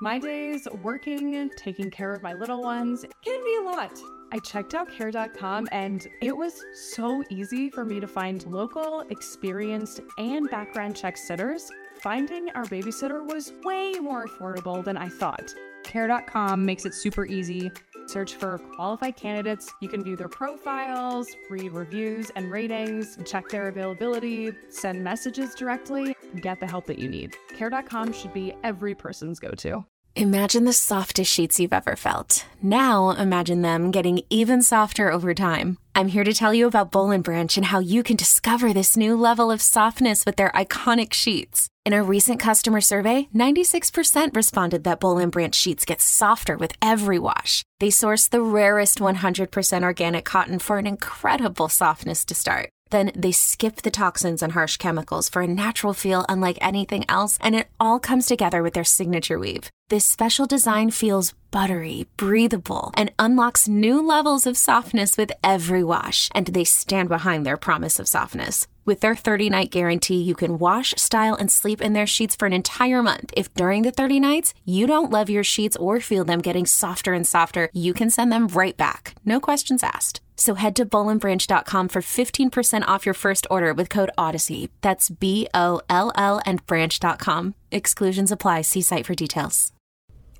My 0.00 0.16
days 0.16 0.68
working, 0.80 1.50
taking 1.56 1.90
care 1.90 2.12
of 2.12 2.22
my 2.22 2.32
little 2.32 2.62
ones 2.62 3.04
can 3.24 3.44
be 3.44 3.56
a 3.56 3.62
lot. 3.62 3.98
I 4.30 4.38
checked 4.38 4.74
out 4.74 4.88
care.com 4.92 5.68
and 5.72 6.06
it 6.22 6.36
was 6.36 6.62
so 6.72 7.24
easy 7.30 7.68
for 7.68 7.84
me 7.84 7.98
to 7.98 8.06
find 8.06 8.46
local, 8.46 9.00
experienced, 9.10 10.02
and 10.16 10.48
background 10.50 10.94
check 10.94 11.16
sitters. 11.16 11.68
Finding 12.00 12.48
our 12.50 12.64
babysitter 12.66 13.26
was 13.26 13.54
way 13.64 13.94
more 13.94 14.26
affordable 14.26 14.84
than 14.84 14.96
I 14.96 15.08
thought. 15.08 15.52
Care.com 15.82 16.64
makes 16.64 16.84
it 16.86 16.94
super 16.94 17.26
easy. 17.26 17.72
Search 18.06 18.36
for 18.36 18.58
qualified 18.76 19.16
candidates. 19.16 19.72
You 19.80 19.88
can 19.88 20.04
view 20.04 20.16
their 20.16 20.28
profiles, 20.28 21.28
read 21.50 21.72
reviews 21.72 22.30
and 22.36 22.52
ratings, 22.52 23.18
check 23.26 23.48
their 23.48 23.66
availability, 23.68 24.52
send 24.68 25.02
messages 25.02 25.54
directly, 25.56 26.14
get 26.40 26.60
the 26.60 26.66
help 26.66 26.86
that 26.86 26.98
you 26.98 27.08
need. 27.08 27.36
Care.com 27.56 28.12
should 28.12 28.32
be 28.32 28.52
every 28.62 28.94
person's 28.94 29.38
go 29.38 29.50
to. 29.52 29.84
Imagine 30.16 30.64
the 30.64 30.72
softest 30.72 31.32
sheets 31.32 31.60
you've 31.60 31.72
ever 31.72 31.94
felt. 31.94 32.44
Now 32.60 33.10
imagine 33.10 33.62
them 33.62 33.92
getting 33.92 34.20
even 34.30 34.62
softer 34.62 35.12
over 35.12 35.32
time. 35.32 35.78
I'm 35.94 36.08
here 36.08 36.24
to 36.24 36.34
tell 36.34 36.52
you 36.52 36.66
about 36.66 36.90
Boll 36.90 37.12
and 37.12 37.22
Branch 37.22 37.56
and 37.56 37.66
how 37.66 37.78
you 37.78 38.02
can 38.02 38.16
discover 38.16 38.72
this 38.72 38.96
new 38.96 39.16
level 39.16 39.52
of 39.52 39.62
softness 39.62 40.26
with 40.26 40.34
their 40.34 40.50
iconic 40.56 41.12
sheets. 41.12 41.68
In 41.84 41.92
a 41.92 42.02
recent 42.02 42.40
customer 42.40 42.80
survey, 42.80 43.28
96% 43.32 44.34
responded 44.34 44.82
that 44.82 44.98
Boll 44.98 45.18
and 45.18 45.30
Branch 45.30 45.54
sheets 45.54 45.84
get 45.84 46.00
softer 46.00 46.56
with 46.56 46.72
every 46.82 47.20
wash. 47.20 47.62
They 47.78 47.90
source 47.90 48.26
the 48.26 48.42
rarest 48.42 48.98
100% 48.98 49.82
organic 49.84 50.24
cotton 50.24 50.58
for 50.58 50.78
an 50.78 50.86
incredible 50.88 51.68
softness 51.68 52.24
to 52.24 52.34
start. 52.34 52.70
Then 52.90 53.12
they 53.14 53.32
skip 53.32 53.82
the 53.82 53.90
toxins 53.90 54.42
and 54.42 54.52
harsh 54.52 54.76
chemicals 54.76 55.28
for 55.28 55.42
a 55.42 55.46
natural 55.46 55.94
feel 55.94 56.24
unlike 56.28 56.58
anything 56.60 57.04
else, 57.08 57.38
and 57.40 57.54
it 57.54 57.68
all 57.78 57.98
comes 57.98 58.26
together 58.26 58.62
with 58.62 58.74
their 58.74 58.84
signature 58.84 59.38
weave. 59.38 59.70
This 59.88 60.04
special 60.04 60.46
design 60.46 60.90
feels 60.90 61.32
buttery, 61.50 62.06
breathable, 62.18 62.92
and 62.94 63.10
unlocks 63.18 63.68
new 63.68 64.06
levels 64.06 64.46
of 64.46 64.56
softness 64.56 65.16
with 65.16 65.32
every 65.42 65.82
wash, 65.82 66.28
and 66.34 66.46
they 66.48 66.64
stand 66.64 67.08
behind 67.08 67.46
their 67.46 67.56
promise 67.56 67.98
of 67.98 68.06
softness. 68.06 68.66
With 68.84 69.00
their 69.00 69.16
30 69.16 69.50
night 69.50 69.70
guarantee, 69.70 70.22
you 70.22 70.34
can 70.34 70.58
wash, 70.58 70.94
style, 70.96 71.34
and 71.34 71.50
sleep 71.50 71.80
in 71.80 71.92
their 71.92 72.06
sheets 72.06 72.36
for 72.36 72.46
an 72.46 72.52
entire 72.54 73.02
month. 73.02 73.32
If 73.36 73.52
during 73.54 73.82
the 73.82 73.90
30 73.90 74.20
nights 74.20 74.54
you 74.64 74.86
don't 74.86 75.10
love 75.10 75.28
your 75.28 75.44
sheets 75.44 75.76
or 75.76 76.00
feel 76.00 76.24
them 76.24 76.40
getting 76.40 76.66
softer 76.66 77.12
and 77.12 77.26
softer, 77.26 77.68
you 77.72 77.92
can 77.92 78.08
send 78.10 78.32
them 78.32 78.48
right 78.48 78.76
back. 78.76 79.14
No 79.24 79.40
questions 79.40 79.82
asked. 79.82 80.20
So 80.38 80.54
head 80.54 80.76
to 80.76 80.86
bollandbranch.com 80.86 81.88
for 81.88 82.00
15% 82.00 82.84
off 82.86 83.04
your 83.04 83.14
first 83.14 83.46
order 83.50 83.74
with 83.74 83.90
code 83.90 84.10
Odyssey. 84.16 84.70
That's 84.80 85.10
B 85.10 85.48
O 85.52 85.82
L 85.90 86.12
L 86.14 86.40
and 86.46 86.64
branch.com. 86.64 87.54
Exclusions 87.72 88.32
apply. 88.32 88.62
See 88.62 88.80
site 88.80 89.04
for 89.04 89.14
details. 89.14 89.72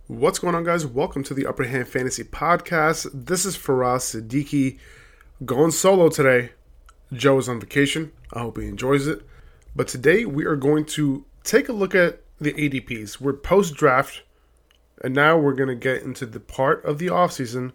What's 0.07 0.39
going 0.39 0.55
on, 0.55 0.65
guys? 0.65 0.87
Welcome 0.87 1.25
to 1.25 1.35
the 1.35 1.47
Upper 1.47 1.65
Hand 1.65 1.89
Fantasy 1.89 2.23
Podcast. 2.23 3.11
This 3.13 3.45
is 3.45 3.59
Faraz 3.59 4.23
Siddiqi 4.23 4.79
going 5.45 5.73
solo 5.73 6.09
today. 6.09 6.53
Joe 7.13 7.39
is 7.39 7.49
on 7.49 7.61
vacation. 7.61 8.13
I 8.33 8.41
hope 8.41 8.59
he 8.59 8.69
enjoys 8.69 9.07
it. 9.07 9.23
But 9.75 9.89
today 9.89 10.25
we 10.25 10.45
are 10.47 10.57
going 10.57 10.85
to 10.87 11.25
take 11.43 11.69
a 11.69 11.73
look 11.73 11.95
at 11.95 12.23
the 12.41 12.53
ADPs. 12.53 13.21
We're 13.21 13.33
post 13.33 13.75
draft, 13.75 14.23
and 15.03 15.13
now 15.13 15.37
we're 15.37 15.55
going 15.55 15.69
to 15.69 15.75
get 15.75 16.03
into 16.03 16.25
the 16.25 16.41
part 16.41 16.85
of 16.85 16.99
the 16.99 17.09
offseason 17.09 17.73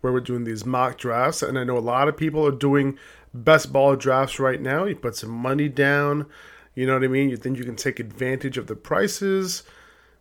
where 0.00 0.12
we're 0.12 0.20
doing 0.20 0.44
these 0.44 0.64
mock 0.64 0.98
drafts. 0.98 1.42
And 1.42 1.58
I 1.58 1.64
know 1.64 1.78
a 1.78 1.80
lot 1.80 2.08
of 2.08 2.16
people 2.16 2.46
are 2.46 2.52
doing 2.52 2.98
best 3.32 3.72
ball 3.72 3.96
drafts 3.96 4.38
right 4.38 4.60
now. 4.60 4.84
You 4.84 4.96
put 4.96 5.16
some 5.16 5.30
money 5.30 5.68
down, 5.68 6.26
you 6.74 6.86
know 6.86 6.94
what 6.94 7.04
I 7.04 7.08
mean? 7.08 7.30
You 7.30 7.36
think 7.36 7.58
you 7.58 7.64
can 7.64 7.76
take 7.76 7.98
advantage 7.98 8.58
of 8.58 8.66
the 8.66 8.76
prices 8.76 9.62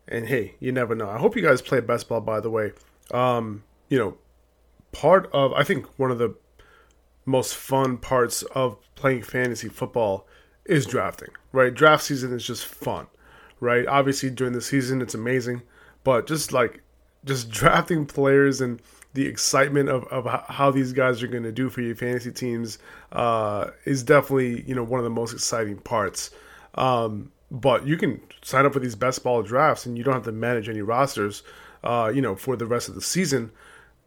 and 0.07 0.27
hey, 0.27 0.55
you 0.59 0.71
never 0.71 0.95
know. 0.95 1.09
I 1.09 1.17
hope 1.17 1.35
you 1.35 1.41
guys 1.41 1.61
play 1.61 1.79
best 1.79 2.07
ball, 2.07 2.21
by 2.21 2.39
the 2.39 2.49
way. 2.49 2.73
Um, 3.11 3.63
you 3.89 3.97
know, 3.97 4.17
part 4.91 5.29
of, 5.33 5.53
I 5.53 5.63
think 5.63 5.87
one 5.97 6.11
of 6.11 6.19
the 6.19 6.35
most 7.25 7.55
fun 7.55 7.97
parts 7.97 8.43
of 8.43 8.77
playing 8.95 9.23
fantasy 9.23 9.67
football 9.67 10.27
is 10.65 10.85
drafting, 10.85 11.29
right? 11.51 11.73
Draft 11.73 12.03
season 12.03 12.33
is 12.33 12.45
just 12.45 12.65
fun, 12.65 13.07
right? 13.59 13.87
Obviously, 13.87 14.29
during 14.29 14.53
the 14.53 14.61
season, 14.61 15.01
it's 15.01 15.15
amazing, 15.15 15.63
but 16.03 16.27
just 16.27 16.53
like, 16.53 16.81
just 17.23 17.49
drafting 17.51 18.05
players 18.05 18.61
and 18.61 18.81
the 19.15 19.25
excitement 19.25 19.87
of, 19.87 20.03
of 20.05 20.27
how 20.49 20.71
these 20.71 20.91
guys 20.91 21.23
are 21.23 21.27
going 21.27 21.43
to 21.43 21.51
do 21.51 21.69
for 21.69 21.81
your 21.81 21.95
fantasy 21.95 22.31
teams 22.31 22.77
uh, 23.13 23.67
is 23.85 24.03
definitely, 24.03 24.61
you 24.67 24.75
know, 24.75 24.83
one 24.83 24.99
of 24.99 25.05
the 25.05 25.09
most 25.09 25.33
exciting 25.33 25.77
parts. 25.77 26.31
Um, 26.75 27.31
but 27.49 27.87
you 27.87 27.95
can 27.95 28.21
sign 28.43 28.65
up 28.65 28.73
for 28.73 28.79
these 28.79 28.95
best 28.95 29.23
ball 29.23 29.41
drafts 29.41 29.85
and 29.85 29.97
you 29.97 30.03
don't 30.03 30.13
have 30.13 30.25
to 30.25 30.33
manage 30.33 30.67
any 30.67 30.81
rosters, 30.81 31.43
uh, 31.83 32.11
you 32.13 32.21
know, 32.21 32.35
for 32.35 32.57
the 32.57 32.65
rest 32.65 32.89
of 32.89 32.95
the 32.95 33.01
season. 33.01 33.51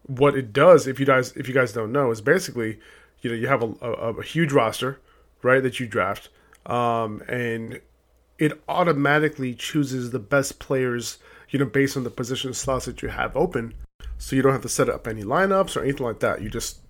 What 0.05 0.35
it 0.35 0.53
does, 0.53 0.85
if 0.85 0.99
you 0.99 1.07
guys 1.07 1.35
if 1.35 1.47
you 1.47 1.55
guys 1.55 1.73
don't 1.73 1.91
know, 1.91 2.11
is 2.11 2.21
basically, 2.21 2.79
you 3.21 3.31
know, 3.31 3.35
you 3.35 3.47
have 3.47 3.63
a, 3.63 3.73
a, 3.81 4.13
a 4.13 4.23
huge 4.23 4.51
roster, 4.51 4.99
right, 5.41 5.63
that 5.63 5.79
you 5.79 5.87
draft, 5.87 6.29
um, 6.67 7.23
and 7.27 7.81
it 8.37 8.61
automatically 8.67 9.55
chooses 9.55 10.11
the 10.11 10.19
best 10.19 10.59
players, 10.59 11.17
you 11.49 11.57
know, 11.57 11.65
based 11.65 11.97
on 11.97 12.03
the 12.03 12.09
position 12.11 12.53
slots 12.53 12.85
that 12.85 13.01
you 13.01 13.09
have 13.09 13.35
open. 13.35 13.73
So 14.19 14.35
you 14.35 14.43
don't 14.43 14.51
have 14.51 14.61
to 14.61 14.69
set 14.69 14.89
up 14.89 15.07
any 15.07 15.23
lineups 15.23 15.75
or 15.75 15.81
anything 15.81 16.05
like 16.05 16.19
that. 16.19 16.41
You 16.41 16.49
just 16.49 16.81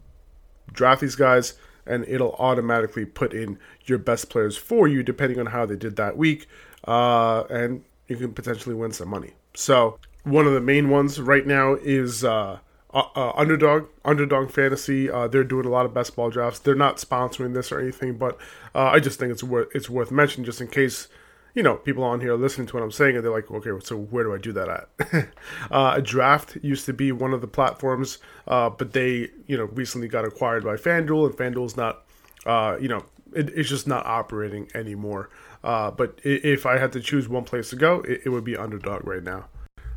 draft 0.74 1.00
these 1.00 1.16
guys 1.16 1.54
and 1.86 2.04
it'll 2.08 2.34
automatically 2.34 3.06
put 3.06 3.34
in 3.34 3.58
your 3.86 3.98
best 3.98 4.30
players 4.30 4.58
for 4.58 4.88
you 4.88 5.04
depending 5.04 5.40
on 5.40 5.46
how 5.48 5.66
they 5.66 5.76
did 5.76 5.96
that 5.96 6.18
week, 6.18 6.48
uh, 6.88 7.44
and 7.50 7.84
you 8.08 8.18
can 8.18 8.34
potentially 8.34 8.76
win 8.76 8.92
some 8.92 9.10
money. 9.10 9.34
So 9.56 10.00
one 10.24 10.46
of 10.46 10.54
the 10.54 10.62
main 10.62 10.90
ones 10.90 11.20
right 11.22 11.46
now 11.46 11.76
is 11.76 12.24
uh, 12.24 12.60
uh, 12.94 13.04
uh, 13.16 13.32
Underdog, 13.36 13.88
Underdog 14.04 14.52
Fantasy. 14.52 15.10
Uh, 15.10 15.28
they're 15.28 15.44
doing 15.44 15.66
a 15.66 15.70
lot 15.70 15.86
of 15.86 15.94
best 15.94 16.16
ball 16.16 16.30
drafts. 16.30 16.60
They're 16.60 16.76
not 16.76 16.98
sponsoring 16.98 17.54
this 17.54 17.72
or 17.72 17.80
anything, 17.80 18.18
but 18.18 18.38
uh, 18.74 18.86
I 18.86 19.00
just 19.00 19.20
think 19.20 19.32
it's 19.32 19.44
worth 19.44 19.70
it's 19.74 19.90
worth 19.90 20.12
mentioning 20.12 20.46
just 20.46 20.62
in 20.62 20.68
case 20.68 21.08
you 21.54 21.64
know, 21.64 21.76
people 21.76 22.04
on 22.04 22.22
here 22.22 22.36
listening 22.36 22.68
to 22.68 22.74
what 22.76 22.84
I'm 22.84 22.92
saying, 22.92 23.16
and 23.16 23.24
they're 23.24 23.32
like, 23.32 23.50
okay, 23.50 23.72
so 23.84 23.98
where 23.98 24.24
do 24.24 24.34
I 24.34 24.38
do 24.38 24.52
that 24.54 24.70
at? 24.70 25.30
uh, 25.72 25.94
a 25.98 26.02
draft 26.02 26.58
used 26.62 26.86
to 26.86 26.94
be 26.94 27.12
one 27.12 27.34
of 27.34 27.42
the 27.42 27.48
platforms, 27.48 28.20
uh, 28.48 28.70
but 28.70 28.94
they, 28.94 29.30
you 29.48 29.58
know, 29.58 29.66
recently 29.66 30.08
got 30.08 30.26
acquired 30.26 30.64
by 30.64 30.76
FanDuel, 30.76 31.28
and 31.28 31.36
FanDuel's 31.36 31.76
not, 31.76 32.06
uh, 32.46 32.78
you 32.80 32.88
know, 32.88 33.04
it, 33.34 33.50
it's 33.50 33.70
just 33.70 33.88
not 33.88 34.06
operating 34.06 34.70
anymore. 34.76 35.30
Uh, 35.64 35.92
but 35.92 36.20
if 36.24 36.66
I 36.66 36.78
had 36.78 36.92
to 36.94 37.02
choose 37.02 37.28
one 37.28 37.44
place 37.44 37.70
to 37.72 37.76
go, 37.76 38.02
it, 38.02 38.22
it 38.26 38.30
would 38.30 38.44
be 38.44 38.56
Underdog 38.56 39.06
right 39.06 39.24
now. 39.24 39.48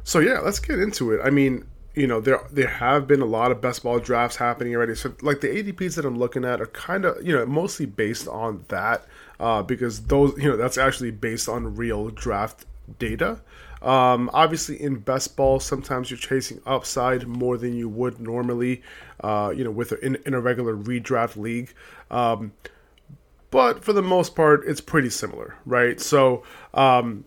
So 0.04 0.18
yeah, 0.18 0.40
let's 0.40 0.58
get 0.58 0.80
into 0.80 1.12
it. 1.12 1.20
I 1.22 1.30
mean, 1.30 1.64
you 1.94 2.06
know 2.06 2.20
there 2.20 2.40
there 2.50 2.68
have 2.68 3.06
been 3.06 3.20
a 3.20 3.26
lot 3.26 3.50
of 3.50 3.60
best 3.60 3.82
ball 3.82 3.98
drafts 3.98 4.36
happening 4.36 4.74
already. 4.74 4.94
So 4.94 5.14
like 5.20 5.40
the 5.40 5.48
ADPs 5.48 5.96
that 5.96 6.04
I'm 6.04 6.18
looking 6.18 6.44
at 6.44 6.60
are 6.60 6.66
kind 6.66 7.04
of 7.04 7.24
you 7.24 7.36
know 7.36 7.44
mostly 7.46 7.86
based 7.86 8.28
on 8.28 8.64
that 8.68 9.06
uh, 9.42 9.60
because 9.62 10.04
those 10.04 10.38
you 10.38 10.48
know 10.48 10.56
that's 10.56 10.78
actually 10.78 11.10
based 11.10 11.48
on 11.48 11.76
real 11.76 12.08
draft 12.08 12.64
data. 12.98 13.40
Um, 13.82 14.30
obviously, 14.32 14.80
in 14.80 15.00
best 15.00 15.36
ball, 15.36 15.58
sometimes 15.58 16.08
you're 16.08 16.18
chasing 16.18 16.60
upside 16.64 17.26
more 17.26 17.58
than 17.58 17.74
you 17.74 17.88
would 17.88 18.20
normally, 18.20 18.80
uh, 19.20 19.52
you 19.54 19.64
know, 19.64 19.72
with 19.72 19.90
a, 19.90 19.98
in, 20.04 20.16
in 20.24 20.34
a 20.34 20.40
regular 20.40 20.76
redraft 20.76 21.36
league. 21.36 21.74
Um, 22.08 22.52
but 23.50 23.82
for 23.82 23.92
the 23.92 24.02
most 24.02 24.36
part, 24.36 24.62
it's 24.64 24.80
pretty 24.80 25.10
similar, 25.10 25.56
right? 25.66 26.00
So 26.00 26.44
um, 26.74 27.24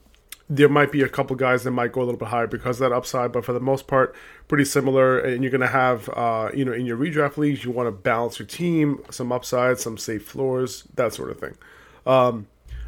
there 0.49 0.69
might 0.69 0.93
be 0.93 1.01
a 1.01 1.09
couple 1.09 1.35
guys 1.35 1.65
that 1.65 1.71
might 1.71 1.91
go 1.91 2.01
a 2.01 2.05
little 2.05 2.17
bit 2.17 2.29
higher 2.29 2.47
because 2.47 2.79
of 2.79 2.89
that 2.89 2.95
upside, 2.95 3.33
but 3.33 3.43
for 3.43 3.51
the 3.51 3.59
most 3.59 3.85
part, 3.85 4.15
pretty 4.47 4.63
similar. 4.63 5.19
And 5.19 5.43
you're 5.43 5.51
going 5.51 5.59
to 5.59 5.67
have, 5.67 6.09
uh, 6.13 6.51
you 6.53 6.63
know, 6.63 6.71
in 6.71 6.85
your 6.85 6.97
redraft 6.97 7.35
leagues, 7.35 7.65
you 7.65 7.71
want 7.71 7.87
to 7.87 7.91
balance 7.91 8.39
your 8.39 8.47
team, 8.47 9.03
some 9.11 9.33
upside, 9.33 9.79
some 9.79 9.97
safe 9.97 10.25
floors, 10.25 10.87
that 10.95 11.13
sort 11.13 11.31
of 11.31 11.39
thing. 11.39 11.57
Um, 12.05 12.47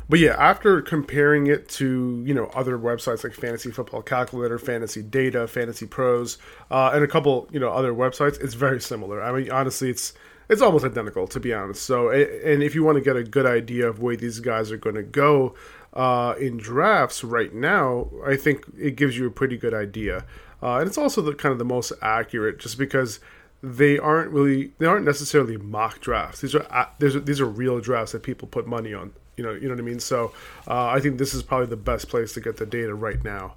but 0.09 0.19
yeah, 0.19 0.35
after 0.37 0.81
comparing 0.81 1.47
it 1.47 1.67
to 1.69 2.23
you 2.25 2.33
know 2.33 2.45
other 2.55 2.77
websites 2.77 3.23
like 3.23 3.33
Fantasy 3.33 3.71
Football 3.71 4.01
Calculator, 4.01 4.57
Fantasy 4.57 5.01
Data, 5.01 5.47
Fantasy 5.47 5.85
Pros, 5.85 6.37
uh, 6.71 6.91
and 6.93 7.03
a 7.03 7.07
couple 7.07 7.47
you 7.51 7.59
know 7.59 7.69
other 7.69 7.93
websites, 7.93 8.41
it's 8.41 8.53
very 8.53 8.79
similar. 8.79 9.21
I 9.21 9.31
mean, 9.33 9.51
honestly, 9.51 9.89
it's 9.89 10.13
it's 10.49 10.61
almost 10.61 10.85
identical 10.85 11.27
to 11.27 11.39
be 11.39 11.53
honest. 11.53 11.83
So, 11.83 12.09
and 12.09 12.63
if 12.63 12.73
you 12.73 12.83
want 12.83 12.97
to 12.97 13.01
get 13.01 13.17
a 13.17 13.23
good 13.23 13.45
idea 13.45 13.87
of 13.87 13.99
where 13.99 14.15
these 14.15 14.39
guys 14.39 14.71
are 14.71 14.77
going 14.77 14.95
to 14.95 15.03
go 15.03 15.55
uh, 15.93 16.35
in 16.39 16.57
drafts 16.57 17.23
right 17.23 17.53
now, 17.53 18.07
I 18.25 18.37
think 18.37 18.63
it 18.77 18.95
gives 18.95 19.17
you 19.17 19.27
a 19.27 19.31
pretty 19.31 19.57
good 19.57 19.73
idea. 19.73 20.25
Uh, 20.63 20.77
and 20.77 20.87
it's 20.87 20.97
also 20.97 21.21
the 21.21 21.33
kind 21.33 21.51
of 21.51 21.59
the 21.59 21.65
most 21.65 21.91
accurate, 22.01 22.59
just 22.59 22.77
because 22.77 23.19
they 23.61 23.97
aren't 23.97 24.31
really 24.31 24.71
they 24.77 24.85
aren't 24.85 25.05
necessarily 25.05 25.57
mock 25.57 25.99
drafts. 25.99 26.41
These 26.41 26.55
are 26.55 26.89
these 26.99 27.15
are, 27.15 27.19
these 27.19 27.41
are 27.41 27.45
real 27.45 27.79
drafts 27.79 28.11
that 28.11 28.23
people 28.23 28.47
put 28.47 28.67
money 28.67 28.93
on. 28.93 29.13
You 29.35 29.43
know, 29.43 29.53
you 29.53 29.67
know 29.67 29.75
what 29.75 29.79
I 29.79 29.83
mean. 29.83 29.99
So 29.99 30.33
uh, 30.67 30.87
I 30.87 30.99
think 30.99 31.17
this 31.17 31.33
is 31.33 31.43
probably 31.43 31.67
the 31.67 31.75
best 31.75 32.09
place 32.09 32.33
to 32.33 32.41
get 32.41 32.57
the 32.57 32.65
data 32.65 32.93
right 32.93 33.23
now. 33.23 33.55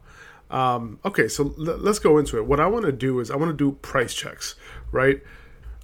Um, 0.51 0.99
okay, 1.05 1.29
so 1.29 1.55
l- 1.59 1.79
let's 1.79 1.99
go 1.99 2.19
into 2.19 2.37
it. 2.37 2.45
What 2.45 2.61
I 2.61 2.67
want 2.67 2.85
to 2.85 2.93
do 2.93 3.21
is 3.21 3.31
I 3.31 3.37
want 3.37 3.51
to 3.51 3.57
do 3.57 3.77
price 3.79 4.15
checks, 4.15 4.57
right? 4.91 5.23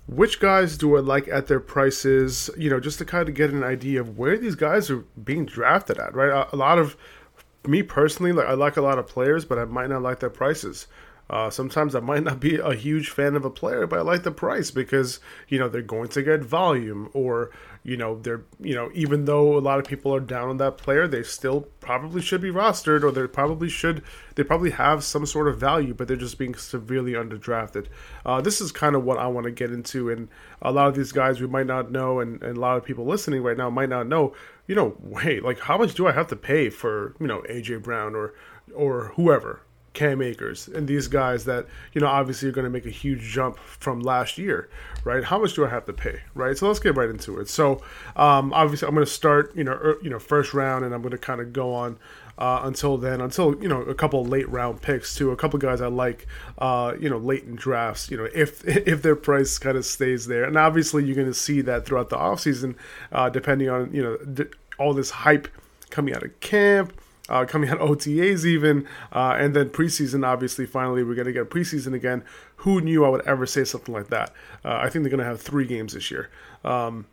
Which 0.06 0.38
guys 0.38 0.76
do 0.76 0.96
I 0.96 1.00
like 1.00 1.28
at 1.28 1.46
their 1.46 1.60
prices? 1.60 2.50
You 2.58 2.70
know, 2.70 2.80
just 2.80 2.98
to 2.98 3.04
kind 3.04 3.28
of 3.28 3.34
get 3.34 3.50
an 3.50 3.62
idea 3.64 4.00
of 4.00 4.18
where 4.18 4.36
these 4.36 4.54
guys 4.54 4.90
are 4.90 5.04
being 5.22 5.46
drafted 5.46 5.98
at, 5.98 6.14
right? 6.14 6.30
A, 6.30 6.54
a 6.54 6.56
lot 6.56 6.78
of 6.78 6.96
me 7.66 7.82
personally, 7.82 8.32
like 8.32 8.46
I 8.46 8.52
like 8.52 8.76
a 8.76 8.82
lot 8.82 8.98
of 8.98 9.06
players, 9.06 9.44
but 9.44 9.58
I 9.58 9.64
might 9.64 9.88
not 9.88 10.02
like 10.02 10.20
their 10.20 10.30
prices. 10.30 10.86
Uh, 11.28 11.50
sometimes 11.50 11.94
I 11.96 12.00
might 12.00 12.22
not 12.22 12.38
be 12.38 12.56
a 12.56 12.74
huge 12.74 13.10
fan 13.10 13.34
of 13.34 13.44
a 13.44 13.50
player, 13.50 13.86
but 13.86 13.98
I 13.98 14.02
like 14.02 14.22
the 14.22 14.30
price 14.30 14.70
because 14.70 15.18
you 15.48 15.58
know 15.58 15.68
they're 15.68 15.82
going 15.82 16.08
to 16.10 16.22
get 16.22 16.44
volume, 16.44 17.10
or 17.14 17.50
you 17.82 17.96
know 17.96 18.20
they're 18.20 18.42
you 18.60 18.76
know 18.76 18.90
even 18.94 19.24
though 19.24 19.56
a 19.56 19.58
lot 19.58 19.80
of 19.80 19.86
people 19.86 20.14
are 20.14 20.20
down 20.20 20.48
on 20.48 20.58
that 20.58 20.78
player, 20.78 21.08
they 21.08 21.24
still 21.24 21.62
probably 21.80 22.22
should 22.22 22.40
be 22.40 22.50
rostered, 22.50 23.02
or 23.02 23.10
they 23.10 23.26
probably 23.26 23.68
should 23.68 24.04
they 24.36 24.44
probably 24.44 24.70
have 24.70 25.02
some 25.02 25.26
sort 25.26 25.48
of 25.48 25.58
value, 25.58 25.94
but 25.94 26.06
they're 26.06 26.16
just 26.16 26.38
being 26.38 26.54
severely 26.54 27.12
underdrafted. 27.12 27.86
Uh, 28.24 28.40
this 28.40 28.60
is 28.60 28.70
kind 28.70 28.94
of 28.94 29.04
what 29.04 29.18
I 29.18 29.26
want 29.26 29.46
to 29.46 29.50
get 29.50 29.72
into, 29.72 30.08
and 30.08 30.28
a 30.62 30.70
lot 30.70 30.86
of 30.88 30.94
these 30.94 31.10
guys 31.10 31.40
we 31.40 31.48
might 31.48 31.66
not 31.66 31.90
know, 31.90 32.20
and, 32.20 32.40
and 32.40 32.56
a 32.56 32.60
lot 32.60 32.76
of 32.76 32.84
people 32.84 33.04
listening 33.04 33.42
right 33.42 33.56
now 33.56 33.68
might 33.68 33.88
not 33.88 34.06
know. 34.06 34.32
You 34.68 34.76
know, 34.76 34.96
wait, 35.00 35.42
like 35.42 35.58
how 35.58 35.76
much 35.76 35.94
do 35.94 36.06
I 36.06 36.12
have 36.12 36.28
to 36.28 36.36
pay 36.36 36.70
for 36.70 37.16
you 37.18 37.26
know 37.26 37.42
AJ 37.50 37.82
Brown 37.82 38.14
or 38.14 38.32
or 38.74 39.12
whoever 39.16 39.62
Cam 39.96 40.20
Akers 40.20 40.68
and 40.68 40.86
these 40.86 41.08
guys 41.08 41.46
that 41.46 41.66
you 41.94 42.02
know 42.02 42.06
obviously 42.06 42.50
are 42.50 42.52
going 42.52 42.66
to 42.66 42.70
make 42.70 42.84
a 42.84 42.90
huge 42.90 43.22
jump 43.22 43.56
from 43.58 44.00
last 44.00 44.36
year, 44.36 44.68
right? 45.04 45.24
How 45.24 45.38
much 45.38 45.54
do 45.54 45.64
I 45.64 45.70
have 45.70 45.86
to 45.86 45.94
pay, 45.94 46.20
right? 46.34 46.56
So 46.56 46.68
let's 46.68 46.78
get 46.78 46.94
right 46.96 47.08
into 47.08 47.40
it. 47.40 47.48
So 47.48 47.82
um, 48.14 48.52
obviously 48.52 48.86
I'm 48.86 48.94
going 48.94 49.06
to 49.06 49.10
start 49.10 49.56
you 49.56 49.64
know 49.64 49.72
er, 49.72 49.96
you 50.02 50.10
know 50.10 50.18
first 50.18 50.52
round 50.52 50.84
and 50.84 50.94
I'm 50.94 51.00
going 51.00 51.12
to 51.12 51.18
kind 51.18 51.40
of 51.40 51.54
go 51.54 51.72
on 51.72 51.98
uh, 52.36 52.60
until 52.64 52.98
then, 52.98 53.22
until 53.22 53.60
you 53.62 53.68
know 53.68 53.80
a 53.82 53.94
couple 53.94 54.22
late 54.22 54.48
round 54.50 54.82
picks 54.82 55.14
too, 55.14 55.30
a 55.30 55.36
couple 55.36 55.58
guys 55.58 55.80
I 55.80 55.86
like, 55.86 56.26
uh, 56.58 56.92
you 57.00 57.08
know, 57.08 57.16
late 57.16 57.44
in 57.44 57.56
drafts. 57.56 58.10
You 58.10 58.18
know, 58.18 58.28
if 58.34 58.62
if 58.68 59.00
their 59.00 59.16
price 59.16 59.56
kind 59.56 59.78
of 59.78 59.86
stays 59.86 60.26
there, 60.26 60.44
and 60.44 60.58
obviously 60.58 61.06
you're 61.06 61.16
going 61.16 61.26
to 61.26 61.34
see 61.34 61.62
that 61.62 61.86
throughout 61.86 62.10
the 62.10 62.18
offseason, 62.18 62.74
uh, 63.12 63.30
depending 63.30 63.70
on 63.70 63.94
you 63.94 64.02
know 64.02 64.46
all 64.78 64.92
this 64.92 65.08
hype 65.08 65.48
coming 65.88 66.14
out 66.14 66.22
of 66.22 66.38
camp 66.40 66.92
uh, 67.28 67.44
coming 67.44 67.70
out 67.70 67.78
OTAs 67.80 68.44
even, 68.44 68.86
uh, 69.12 69.36
and 69.38 69.54
then 69.54 69.70
preseason. 69.70 70.26
Obviously, 70.26 70.66
finally 70.66 71.02
we're 71.02 71.14
going 71.14 71.26
to 71.26 71.32
get 71.32 71.50
preseason 71.50 71.94
again. 71.94 72.24
Who 72.56 72.80
knew 72.80 73.04
I 73.04 73.08
would 73.08 73.26
ever 73.26 73.46
say 73.46 73.64
something 73.64 73.94
like 73.94 74.08
that? 74.08 74.32
Uh, 74.64 74.80
I 74.82 74.88
think 74.88 75.02
they're 75.02 75.10
going 75.10 75.18
to 75.18 75.24
have 75.24 75.40
three 75.40 75.66
games 75.66 75.94
this 75.94 76.10
year, 76.10 76.30
um, 76.64 77.06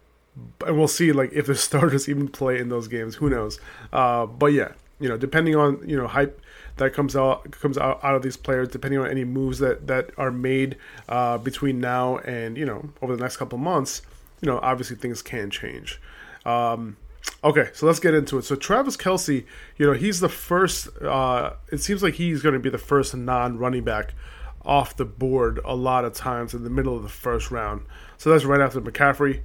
and 0.65 0.77
we'll 0.77 0.87
see 0.87 1.11
like 1.11 1.31
if 1.33 1.47
the 1.47 1.55
starters 1.67 2.07
even 2.07 2.27
play 2.27 2.59
in 2.59 2.69
those 2.69 2.87
games. 2.87 3.15
Who 3.15 3.29
knows? 3.29 3.59
Uh, 3.91 4.25
but 4.25 4.47
yeah, 4.47 4.73
you 4.99 5.09
know, 5.09 5.17
depending 5.17 5.55
on 5.55 5.87
you 5.87 5.97
know 5.97 6.07
hype 6.07 6.39
that 6.77 6.93
comes 6.93 7.15
out 7.15 7.51
comes 7.51 7.77
out, 7.77 8.03
out 8.03 8.15
of 8.15 8.21
these 8.21 8.37
players, 8.37 8.69
depending 8.69 8.99
on 8.99 9.07
any 9.07 9.23
moves 9.23 9.59
that 9.59 9.87
that 9.87 10.11
are 10.17 10.31
made 10.31 10.77
uh, 11.09 11.37
between 11.37 11.79
now 11.79 12.17
and 12.19 12.57
you 12.57 12.65
know 12.65 12.89
over 13.01 13.15
the 13.15 13.21
next 13.21 13.37
couple 13.37 13.57
months, 13.57 14.01
you 14.41 14.47
know, 14.47 14.59
obviously 14.61 14.95
things 14.95 15.21
can 15.21 15.49
change. 15.49 16.01
Um, 16.45 16.97
Okay, 17.43 17.69
so 17.73 17.85
let's 17.85 17.99
get 17.99 18.13
into 18.13 18.37
it. 18.37 18.43
So 18.43 18.55
Travis 18.55 18.95
Kelce, 18.95 19.45
you 19.77 19.85
know, 19.85 19.93
he's 19.93 20.19
the 20.19 20.29
first. 20.29 20.87
Uh, 21.01 21.53
it 21.71 21.79
seems 21.79 22.01
like 22.01 22.15
he's 22.15 22.41
going 22.41 22.53
to 22.53 22.59
be 22.59 22.69
the 22.69 22.77
first 22.77 23.15
non-running 23.15 23.83
back 23.83 24.13
off 24.65 24.95
the 24.95 25.05
board 25.05 25.59
a 25.65 25.75
lot 25.75 26.05
of 26.05 26.13
times 26.13 26.53
in 26.53 26.63
the 26.63 26.69
middle 26.69 26.95
of 26.95 27.03
the 27.03 27.09
first 27.09 27.51
round. 27.51 27.81
So 28.17 28.29
that's 28.29 28.45
right 28.45 28.61
after 28.61 28.79
McCaffrey, 28.79 29.41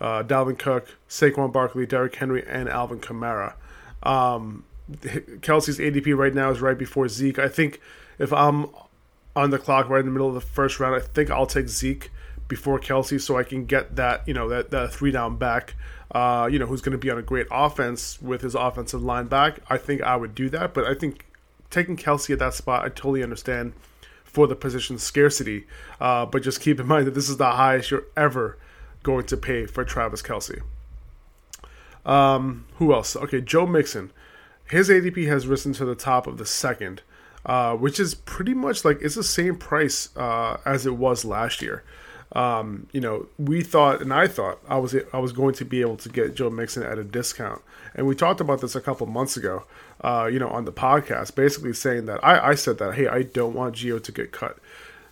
uh, 0.00 0.22
Dalvin 0.22 0.58
Cook, 0.58 0.96
Saquon 1.08 1.52
Barkley, 1.52 1.84
Derrick 1.84 2.14
Henry, 2.14 2.42
and 2.46 2.68
Alvin 2.68 3.00
Kamara. 3.00 3.54
Um, 4.02 4.64
Kelce's 4.90 5.78
ADP 5.78 6.16
right 6.16 6.32
now 6.32 6.50
is 6.50 6.60
right 6.60 6.78
before 6.78 7.08
Zeke. 7.08 7.38
I 7.38 7.48
think 7.48 7.80
if 8.18 8.32
I'm 8.32 8.66
on 9.34 9.50
the 9.50 9.58
clock 9.58 9.90
right 9.90 10.00
in 10.00 10.06
the 10.06 10.12
middle 10.12 10.28
of 10.28 10.34
the 10.34 10.40
first 10.40 10.80
round, 10.80 10.94
I 10.94 11.00
think 11.00 11.30
I'll 11.30 11.46
take 11.46 11.68
Zeke 11.68 12.10
before 12.48 12.78
Kelce 12.78 13.20
so 13.20 13.36
I 13.36 13.42
can 13.42 13.66
get 13.66 13.96
that 13.96 14.26
you 14.26 14.32
know 14.32 14.48
that, 14.48 14.70
that 14.70 14.92
three 14.92 15.10
down 15.10 15.36
back 15.36 15.74
uh, 16.12 16.48
you 16.50 16.58
know, 16.58 16.66
who's 16.66 16.80
going 16.80 16.92
to 16.92 16.98
be 16.98 17.10
on 17.10 17.18
a 17.18 17.22
great 17.22 17.46
offense 17.50 18.20
with 18.22 18.42
his 18.42 18.54
offensive 18.54 19.02
line 19.02 19.26
back, 19.26 19.60
I 19.68 19.76
think 19.76 20.02
I 20.02 20.16
would 20.16 20.34
do 20.34 20.48
that. 20.50 20.74
But 20.74 20.84
I 20.84 20.94
think 20.94 21.26
taking 21.70 21.96
Kelce 21.96 22.32
at 22.32 22.38
that 22.38 22.54
spot, 22.54 22.84
I 22.84 22.88
totally 22.88 23.22
understand 23.22 23.72
for 24.24 24.46
the 24.46 24.54
position 24.54 24.98
scarcity. 24.98 25.66
Uh, 26.00 26.26
but 26.26 26.42
just 26.42 26.60
keep 26.60 26.78
in 26.78 26.86
mind 26.88 27.06
that 27.06 27.14
this 27.14 27.28
is 27.28 27.38
the 27.38 27.50
highest 27.52 27.90
you're 27.90 28.06
ever 28.16 28.58
going 29.02 29.26
to 29.26 29.36
pay 29.36 29.66
for 29.66 29.84
Travis 29.84 30.22
Kelce. 30.22 30.62
Um, 32.04 32.66
who 32.76 32.94
else? 32.94 33.16
Okay, 33.16 33.40
Joe 33.40 33.66
Mixon. 33.66 34.12
His 34.68 34.88
ADP 34.88 35.26
has 35.28 35.46
risen 35.46 35.72
to 35.74 35.84
the 35.84 35.94
top 35.94 36.26
of 36.26 36.38
the 36.38 36.46
second, 36.46 37.02
uh, 37.44 37.74
which 37.76 38.00
is 38.00 38.14
pretty 38.14 38.54
much 38.54 38.84
like 38.84 38.98
it's 39.00 39.14
the 39.14 39.22
same 39.24 39.56
price 39.56 40.16
uh, 40.16 40.58
as 40.64 40.86
it 40.86 40.96
was 40.96 41.24
last 41.24 41.62
year 41.62 41.84
um, 42.32 42.88
you 42.92 43.00
know, 43.00 43.26
we 43.38 43.62
thought, 43.62 44.02
and 44.02 44.12
I 44.12 44.26
thought 44.26 44.58
I 44.68 44.78
was 44.78 44.94
I 45.12 45.18
was 45.18 45.32
going 45.32 45.54
to 45.54 45.64
be 45.64 45.80
able 45.80 45.96
to 45.98 46.08
get 46.08 46.34
Joe 46.34 46.50
Mixon 46.50 46.82
at 46.82 46.98
a 46.98 47.04
discount, 47.04 47.62
and 47.94 48.06
we 48.06 48.14
talked 48.14 48.40
about 48.40 48.60
this 48.60 48.74
a 48.74 48.80
couple 48.80 49.06
months 49.06 49.36
ago, 49.36 49.64
uh, 50.02 50.28
you 50.30 50.38
know, 50.38 50.48
on 50.48 50.64
the 50.64 50.72
podcast, 50.72 51.34
basically 51.34 51.72
saying 51.72 52.06
that 52.06 52.22
I, 52.24 52.50
I 52.50 52.54
said 52.54 52.78
that 52.78 52.94
hey, 52.94 53.06
I 53.06 53.22
don't 53.22 53.54
want 53.54 53.76
Gio 53.76 54.02
to 54.02 54.12
get 54.12 54.32
cut. 54.32 54.58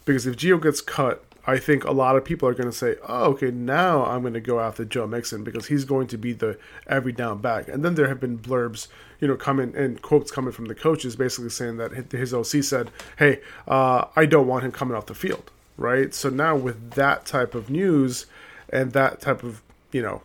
Because 0.05 0.27
if 0.27 0.37
Gio 0.37 0.61
gets 0.63 0.83
cut, 0.83 1.25
I 1.47 1.59
think 1.59 1.85
a 1.85 1.93
lot 1.93 2.17
of 2.17 2.25
people 2.25 2.49
are 2.49 2.55
going 2.55 2.71
to 2.71 2.77
say, 2.77 2.97
oh, 3.07 3.25
okay, 3.33 3.51
now 3.51 4.05
I'm 4.05 4.23
going 4.23 4.35
to 4.35 4.41
go 4.41 4.61
after 4.61 4.85
Joe 4.85 5.07
Mixon 5.07 5.45
because 5.45 5.67
he's 5.67 5.85
going 5.85 6.07
to 6.09 6.19
be 6.19 6.33
the 6.33 6.59
every 6.87 7.13
down 7.13 7.39
back. 7.39 7.69
And 7.69 7.85
then 7.85 7.95
there 7.95 8.09
have 8.09 8.21
been 8.21 8.39
blurbs, 8.39 8.89
you 9.21 9.29
know, 9.29 9.37
coming 9.37 9.75
and 9.77 10.01
quotes 10.03 10.31
coming 10.31 10.53
from 10.53 10.67
the 10.67 10.75
coaches 10.75 11.17
basically 11.17 11.51
saying 11.51 11.77
that 11.77 12.13
his 12.13 12.35
OC 12.35 12.65
said, 12.65 12.91
hey, 13.19 13.41
uh, 13.69 14.07
I 14.17 14.27
don't 14.27 14.47
want 14.47 14.65
him 14.65 14.73
coming 14.73 14.97
off 14.97 15.07
the 15.07 15.15
field 15.15 15.51
right? 15.77 16.15
So 16.15 16.29
now 16.31 16.57
with 16.57 16.93
that 16.93 17.27
type 17.27 17.55
of 17.55 17.71
news 17.71 18.27
and 18.69 18.93
that 18.93 19.21
type 19.21 19.43
of, 19.43 19.63
you 19.93 20.03
know, 20.03 20.23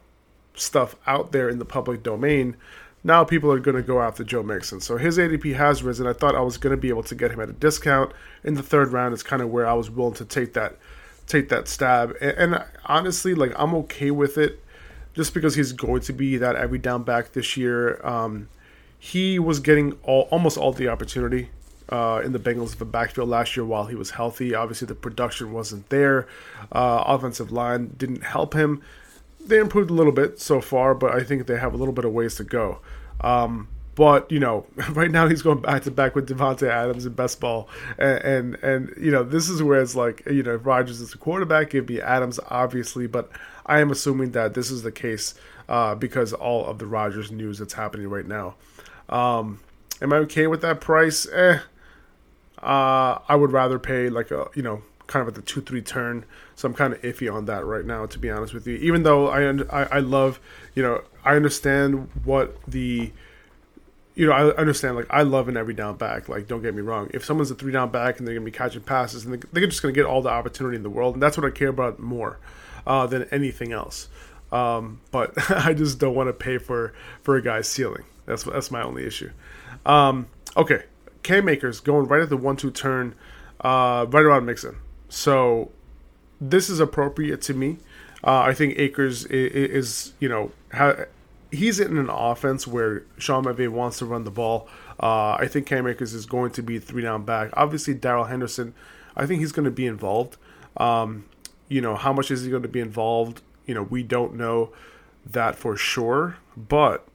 stuff 0.55 0.95
out 1.07 1.31
there 1.31 1.49
in 1.49 1.59
the 1.59 1.65
public 1.65 2.03
domain, 2.03 2.55
now 3.03 3.23
people 3.23 3.51
are 3.51 3.59
going 3.59 3.77
to 3.77 3.83
go 3.83 4.01
after 4.01 4.23
Joe 4.23 4.43
Mixon. 4.43 4.81
So 4.81 4.97
his 4.97 5.17
ADP 5.17 5.55
has 5.55 5.83
risen. 5.83 6.05
I 6.05 6.13
thought 6.13 6.35
I 6.35 6.41
was 6.41 6.57
going 6.57 6.75
to 6.75 6.81
be 6.81 6.89
able 6.89 7.03
to 7.03 7.15
get 7.15 7.31
him 7.31 7.39
at 7.39 7.49
a 7.49 7.53
discount 7.53 8.11
in 8.43 8.55
the 8.55 8.63
third 8.63 8.89
round. 8.89 9.13
It's 9.13 9.23
kind 9.23 9.41
of 9.41 9.49
where 9.49 9.67
I 9.67 9.73
was 9.73 9.89
willing 9.89 10.15
to 10.15 10.25
take 10.25 10.53
that 10.53 10.75
take 11.27 11.49
that 11.49 11.67
stab. 11.67 12.15
And, 12.19 12.55
and 12.55 12.65
honestly, 12.85 13.33
like 13.33 13.53
I'm 13.55 13.73
okay 13.75 14.11
with 14.11 14.37
it, 14.37 14.63
just 15.13 15.33
because 15.33 15.55
he's 15.55 15.71
going 15.71 16.01
to 16.01 16.13
be 16.13 16.37
that 16.37 16.55
every 16.55 16.79
down 16.79 17.03
back 17.03 17.33
this 17.33 17.55
year. 17.55 18.05
Um, 18.05 18.49
he 18.97 19.39
was 19.39 19.61
getting 19.61 19.93
all, 20.03 20.23
almost 20.23 20.57
all 20.57 20.73
the 20.73 20.89
opportunity 20.89 21.49
uh, 21.89 22.21
in 22.23 22.31
the 22.31 22.39
Bengals 22.39 22.73
of 22.73 22.79
the 22.79 22.85
backfield 22.85 23.29
last 23.29 23.57
year 23.57 23.65
while 23.65 23.85
he 23.85 23.95
was 23.95 24.11
healthy. 24.11 24.53
Obviously, 24.53 24.87
the 24.87 24.95
production 24.95 25.51
wasn't 25.51 25.89
there. 25.89 26.27
Uh, 26.71 27.03
offensive 27.05 27.51
line 27.51 27.93
didn't 27.97 28.23
help 28.23 28.53
him. 28.53 28.81
They 29.39 29.57
improved 29.57 29.89
a 29.89 29.93
little 29.93 30.11
bit 30.11 30.39
so 30.39 30.61
far, 30.61 30.93
but 30.93 31.13
I 31.13 31.23
think 31.23 31.47
they 31.47 31.57
have 31.57 31.73
a 31.73 31.77
little 31.77 31.93
bit 31.93 32.05
of 32.05 32.13
ways 32.13 32.35
to 32.35 32.43
go. 32.43 32.79
Um, 33.21 33.67
but 33.95 34.31
you 34.31 34.39
know, 34.39 34.65
right 34.91 35.11
now 35.11 35.27
he's 35.27 35.41
going 35.41 35.61
back 35.61 35.83
to 35.83 35.91
back 35.91 36.15
with 36.15 36.29
Davante 36.29 36.69
Adams 36.69 37.05
in 37.05 37.13
best 37.13 37.39
ball, 37.39 37.67
and, 37.97 38.17
and, 38.19 38.55
and 38.63 38.93
you 38.97 39.11
know 39.11 39.23
this 39.23 39.49
is 39.49 39.61
where 39.61 39.81
it's 39.81 39.95
like 39.95 40.23
you 40.25 40.43
know 40.43 40.55
if 40.55 40.65
Rodgers 40.65 41.01
is 41.01 41.11
the 41.11 41.17
quarterback, 41.17 41.73
it'd 41.73 41.85
be 41.85 42.01
Adams 42.01 42.39
obviously, 42.49 43.07
but 43.07 43.29
I 43.65 43.81
am 43.81 43.91
assuming 43.91 44.31
that 44.31 44.53
this 44.53 44.71
is 44.71 44.83
the 44.83 44.91
case 44.91 45.35
uh, 45.67 45.95
because 45.95 46.31
all 46.33 46.65
of 46.65 46.79
the 46.79 46.85
Rodgers 46.85 47.29
news 47.29 47.59
that's 47.59 47.73
happening 47.73 48.07
right 48.07 48.25
now. 48.25 48.55
Um, 49.09 49.59
am 50.01 50.13
I 50.13 50.17
okay 50.17 50.47
with 50.47 50.61
that 50.61 50.79
price? 50.79 51.27
Eh, 51.31 51.59
uh, 52.61 53.19
I 53.27 53.35
would 53.35 53.51
rather 53.51 53.79
pay 53.79 54.09
like 54.09 54.31
a 54.31 54.47
you 54.55 54.61
know 54.61 54.81
kind 55.07 55.21
of 55.21 55.27
at 55.29 55.35
the 55.35 55.41
two 55.41 55.61
three 55.61 55.81
turn. 55.81 56.25
So 56.55 56.67
I'm 56.67 56.73
kind 56.73 56.93
of 56.93 57.01
iffy 57.01 57.33
on 57.33 57.45
that 57.45 57.65
right 57.65 57.85
now, 57.85 58.05
to 58.05 58.19
be 58.19 58.29
honest 58.29 58.53
with 58.53 58.67
you. 58.67 58.75
Even 58.77 59.03
though 59.03 59.27
I 59.27 59.49
I, 59.69 59.97
I 59.97 59.99
love 59.99 60.39
you 60.75 60.83
know 60.83 61.03
I 61.23 61.35
understand 61.35 62.09
what 62.23 62.55
the 62.67 63.11
you 64.19 64.25
know, 64.25 64.33
I 64.33 64.53
understand. 64.55 64.97
Like, 64.97 65.07
I 65.09 65.21
love 65.21 65.47
an 65.47 65.55
every 65.55 65.73
down 65.73 65.95
back. 65.95 66.27
Like, 66.27 66.45
don't 66.45 66.61
get 66.61 66.75
me 66.75 66.81
wrong. 66.81 67.09
If 67.13 67.23
someone's 67.23 67.51
a 67.51 67.55
three 67.55 67.71
down 67.71 67.89
back 67.89 68.19
and 68.19 68.27
they're 68.27 68.35
gonna 68.35 68.43
be 68.43 68.51
catching 68.51 68.81
passes, 68.81 69.25
and 69.25 69.41
they're 69.53 69.65
just 69.65 69.81
gonna 69.81 69.93
get 69.93 70.05
all 70.05 70.21
the 70.21 70.29
opportunity 70.29 70.75
in 70.75 70.83
the 70.83 70.89
world, 70.89 71.13
and 71.13 71.23
that's 71.23 71.37
what 71.37 71.45
I 71.45 71.51
care 71.51 71.69
about 71.69 71.99
more 71.99 72.37
uh, 72.85 73.07
than 73.07 73.29
anything 73.31 73.71
else. 73.71 74.09
Um, 74.51 74.99
but 75.11 75.33
I 75.51 75.73
just 75.73 75.99
don't 75.99 76.15
want 76.15 76.27
to 76.27 76.33
pay 76.33 76.57
for 76.57 76.93
for 77.21 77.37
a 77.37 77.41
guy's 77.41 77.69
ceiling. 77.69 78.03
That's 78.25 78.43
that's 78.43 78.71
my 78.71 78.81
only 78.81 79.05
issue. 79.05 79.31
Um, 79.85 80.27
okay, 80.57 80.83
Cam 81.23 81.49
Akers 81.49 81.79
going 81.79 82.07
right 82.07 82.21
at 82.21 82.29
the 82.29 82.37
one 82.37 82.55
two 82.55 82.71
turn, 82.71 83.15
uh, 83.61 84.05
right 84.09 84.23
around 84.23 84.45
Mixon. 84.45 84.77
So 85.09 85.71
this 86.39 86.69
is 86.69 86.79
appropriate 86.79 87.41
to 87.43 87.53
me. 87.53 87.77
Uh, 88.23 88.41
I 88.41 88.53
think 88.53 88.77
Akers 88.77 89.25
is, 89.25 89.51
is 89.53 90.13
you 90.19 90.27
know, 90.29 90.51
ha- 90.73 91.05
he's 91.51 91.79
in 91.79 91.97
an 91.97 92.09
offense 92.09 92.67
where 92.67 93.03
Sean 93.17 93.45
McVay 93.45 93.69
wants 93.69 93.99
to 93.99 94.05
run 94.05 94.23
the 94.23 94.31
ball. 94.31 94.67
Uh, 95.01 95.37
I 95.39 95.47
think 95.47 95.65
Cam 95.65 95.87
Akers 95.87 96.13
is 96.13 96.25
going 96.25 96.51
to 96.51 96.61
be 96.61 96.79
three 96.79 97.01
down 97.01 97.23
back. 97.23 97.51
Obviously, 97.53 97.93
Darrell 97.93 98.25
Henderson, 98.25 98.73
I 99.15 99.25
think 99.25 99.39
he's 99.39 99.51
going 99.51 99.65
to 99.65 99.71
be 99.71 99.85
involved. 99.85 100.37
Um, 100.77 101.25
you 101.67 101.81
know, 101.81 101.95
how 101.95 102.11
much 102.11 102.31
is 102.31 102.43
he 102.43 102.49
going 102.49 102.63
to 102.63 102.69
be 102.69 102.81
involved? 102.81 103.41
You 103.65 103.73
know, 103.73 103.83
we 103.83 104.03
don't 104.03 104.35
know 104.35 104.71
that 105.25 105.55
for 105.55 105.77
sure. 105.77 106.37
But 106.57 107.07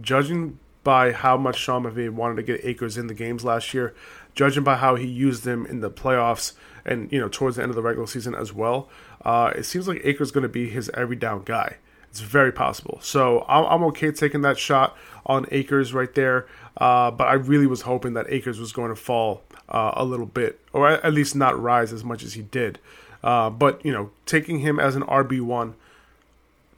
judging 0.00 0.58
by 0.84 1.12
how 1.12 1.36
much 1.36 1.58
Sean 1.58 1.84
McVay 1.84 2.10
wanted 2.10 2.36
to 2.36 2.42
get 2.42 2.64
Akers 2.64 2.98
in 2.98 3.06
the 3.06 3.14
games 3.14 3.44
last 3.44 3.72
year, 3.72 3.94
judging 4.34 4.64
by 4.64 4.76
how 4.76 4.96
he 4.96 5.06
used 5.06 5.44
them 5.44 5.66
in 5.66 5.80
the 5.80 5.90
playoffs 5.90 6.52
and 6.84 7.10
you 7.12 7.20
know 7.20 7.28
towards 7.28 7.56
the 7.56 7.62
end 7.62 7.70
of 7.70 7.76
the 7.76 7.82
regular 7.82 8.06
season 8.06 8.34
as 8.34 8.52
well. 8.52 8.88
Uh, 9.24 9.52
it 9.54 9.64
seems 9.64 9.86
like 9.86 10.00
Akers 10.04 10.30
going 10.30 10.42
to 10.42 10.48
be 10.48 10.68
his 10.68 10.90
every 10.94 11.16
down 11.16 11.42
guy, 11.44 11.76
It's 12.10 12.20
very 12.20 12.50
possible. 12.50 12.98
So 13.02 13.44
I'm, 13.48 13.84
okay 13.84 14.10
taking 14.10 14.42
that 14.42 14.58
shot 14.58 14.96
on 15.24 15.46
Akers 15.52 15.94
right 15.94 16.12
there. 16.14 16.46
Uh, 16.76 17.10
but 17.10 17.28
I 17.28 17.34
really 17.34 17.66
was 17.66 17.82
hoping 17.82 18.14
that 18.14 18.26
Akers 18.28 18.58
was 18.58 18.72
going 18.72 18.88
to 18.88 18.96
fall 18.96 19.42
uh, 19.68 19.92
a 19.94 20.04
little 20.04 20.26
bit, 20.26 20.58
or 20.72 20.88
at 20.88 21.12
least 21.12 21.36
not 21.36 21.60
rise 21.60 21.92
as 21.92 22.02
much 22.02 22.24
as 22.24 22.34
he 22.34 22.42
did. 22.42 22.78
Uh, 23.22 23.50
but 23.50 23.84
you 23.84 23.92
know, 23.92 24.10
taking 24.26 24.60
him 24.60 24.80
as 24.80 24.96
an 24.96 25.02
RB 25.04 25.40
one 25.40 25.74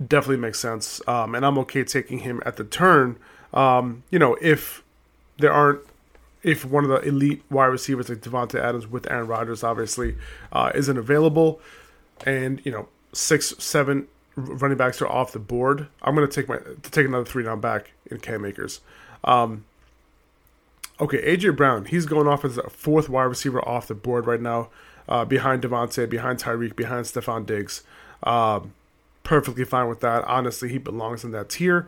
definitely 0.05 0.37
makes 0.37 0.59
sense, 0.59 1.01
um, 1.09 1.35
and 1.35 1.47
I'm 1.47 1.57
okay 1.59 1.85
taking 1.85 2.21
him 2.21 2.43
at 2.45 2.57
the 2.57 2.65
turn. 2.65 3.17
Um, 3.55 4.03
you 4.11 4.19
know, 4.19 4.37
if 4.43 4.83
there 5.39 5.53
aren't, 5.53 5.81
if 6.43 6.65
one 6.65 6.85
of 6.85 6.91
the 6.91 7.09
elite 7.09 7.43
wide 7.51 7.67
receivers 7.67 8.11
like 8.11 8.19
Davante 8.19 8.61
Adams 8.61 8.87
with 8.87 9.11
Aaron 9.11 9.27
Rodgers 9.27 9.65
obviously 9.65 10.17
uh, 10.53 10.71
isn't 10.75 10.99
available, 10.99 11.61
and 12.27 12.61
you 12.65 12.73
know 12.73 12.89
six, 13.13 13.55
seven 13.59 14.09
running 14.37 14.77
backs 14.77 15.01
are 15.01 15.09
off 15.09 15.33
the 15.33 15.39
board, 15.39 15.87
I'm 16.03 16.15
going 16.15 16.29
to 16.29 16.35
take 16.35 16.49
my 16.49 16.59
to 16.59 16.91
take 16.91 17.07
another 17.07 17.25
three 17.25 17.45
down 17.45 17.61
back 17.61 17.93
in 18.11 18.19
Cam 18.19 18.45
Akers. 18.45 18.81
Um, 19.23 19.65
okay, 21.01 21.37
AJ 21.37 21.57
Brown, 21.57 21.87
he's 21.87 22.07
going 22.07 22.27
off 22.27 22.45
as 22.45 22.59
a 22.59 22.69
fourth 22.69 23.09
wide 23.09 23.25
receiver 23.25 23.67
off 23.67 23.87
the 23.87 23.95
board 23.95 24.27
right 24.27 24.41
now, 24.41 24.69
uh, 25.09 25.25
behind 25.25 25.63
Davante, 25.63 26.11
behind 26.11 26.41
Tyreek, 26.41 26.77
behind 26.77 27.07
Stefon 27.07 27.47
Diggs. 27.47 27.83
Um, 28.25 28.75
perfectly 29.23 29.65
fine 29.65 29.89
with 29.89 30.01
that. 30.01 30.25
Honestly, 30.25 30.69
he 30.69 30.79
belongs 30.79 31.25
in 31.25 31.31
that 31.31 31.49
tier. 31.49 31.87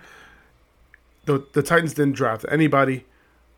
The 1.26 1.46
the 1.52 1.62
Titans 1.62 1.94
didn't 1.94 2.14
draft 2.14 2.44
anybody. 2.50 3.04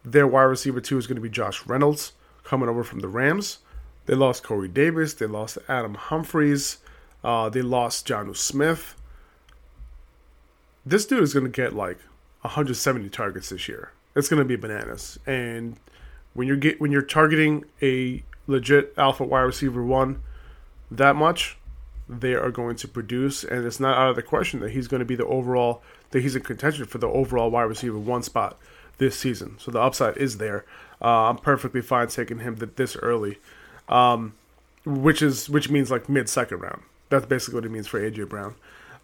Their 0.05 0.27
wide 0.27 0.43
receiver 0.43 0.81
two 0.81 0.99
is 0.99 1.07
going 1.07 1.17
to 1.17 1.23
be 1.23 1.31
Josh 1.31 1.67
Reynolds 1.67 2.13
coming 2.45 2.69
over 2.69 2.83
from 2.83 3.01
the 3.01 3.09
Rams. 3.09 3.59
They 4.07 4.15
lost 4.15 4.43
Corey 4.43 4.69
Davis. 4.69 5.15
They 5.15 5.27
lost 5.27 5.59
Adam 5.69 5.95
Humphries. 5.95 6.79
Uh, 7.23 7.51
they 7.51 7.63
lost 7.63 8.09
Jonnu 8.09 8.37
Smith. 8.37 8.97
This 10.85 11.05
dude 11.05 11.23
is 11.23 11.35
going 11.35 11.45
to 11.45 11.51
get 11.51 11.75
like 11.75 11.99
170 12.41 13.11
targets 13.11 13.51
this 13.51 13.69
year. 13.69 13.93
It's 14.17 14.29
going 14.29 14.39
to 14.39 14.47
be 14.47 14.57
bananas. 14.57 15.19
And 15.27 15.77
when 16.33 16.49
you're 16.49 16.57
get 16.57 16.81
when 16.81 16.91
you're 16.91 17.03
targeting 17.03 17.65
a 17.83 18.23
legit 18.47 18.95
alpha 18.97 19.25
wide 19.25 19.43
receiver 19.43 19.85
one 19.85 20.23
that 20.91 21.15
much, 21.17 21.59
they 22.09 22.35
are 22.35 22.51
going 22.51 22.77
to 22.77 22.89
produce, 22.89 23.45
and 23.45 23.67
it's 23.67 23.81
not 23.81 23.99
out 23.99 24.11
of 24.11 24.17
the 24.17 24.23
question 24.23 24.61
that 24.61 24.71
he's 24.71 24.89
going 24.89 25.01
to 25.01 25.07
be 25.07 25.17
the 25.17 25.27
overall 25.27 25.83
that 26.11 26.23
he's 26.23 26.35
in 26.35 26.43
contention 26.43 26.87
for 26.87 26.99
the 26.99 27.09
overall 27.09 27.51
wide 27.51 27.63
receiver 27.63 27.99
one 27.99 28.23
spot 28.23 28.57
this 28.97 29.17
season. 29.17 29.57
So 29.59 29.71
the 29.71 29.81
upside 29.81 30.17
is 30.17 30.39
there. 30.39 30.65
Uh, 31.01 31.29
I'm 31.29 31.37
perfectly 31.37 31.83
fine 31.83 32.09
taking 32.09 32.41
him 32.41 32.57
this 32.77 32.97
early, 32.97 33.39
um, 33.89 34.35
which 34.85 35.23
is 35.23 35.49
which 35.49 35.71
means 35.71 35.91
like 35.91 36.09
mid 36.09 36.29
second 36.29 36.61
round. 36.61 36.83
That's 37.11 37.27
basically 37.27 37.57
what 37.57 37.65
it 37.65 37.71
means 37.71 37.87
for 37.87 38.01
AJ 38.01 38.29
Brown. 38.29 38.55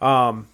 Um, 0.00 0.48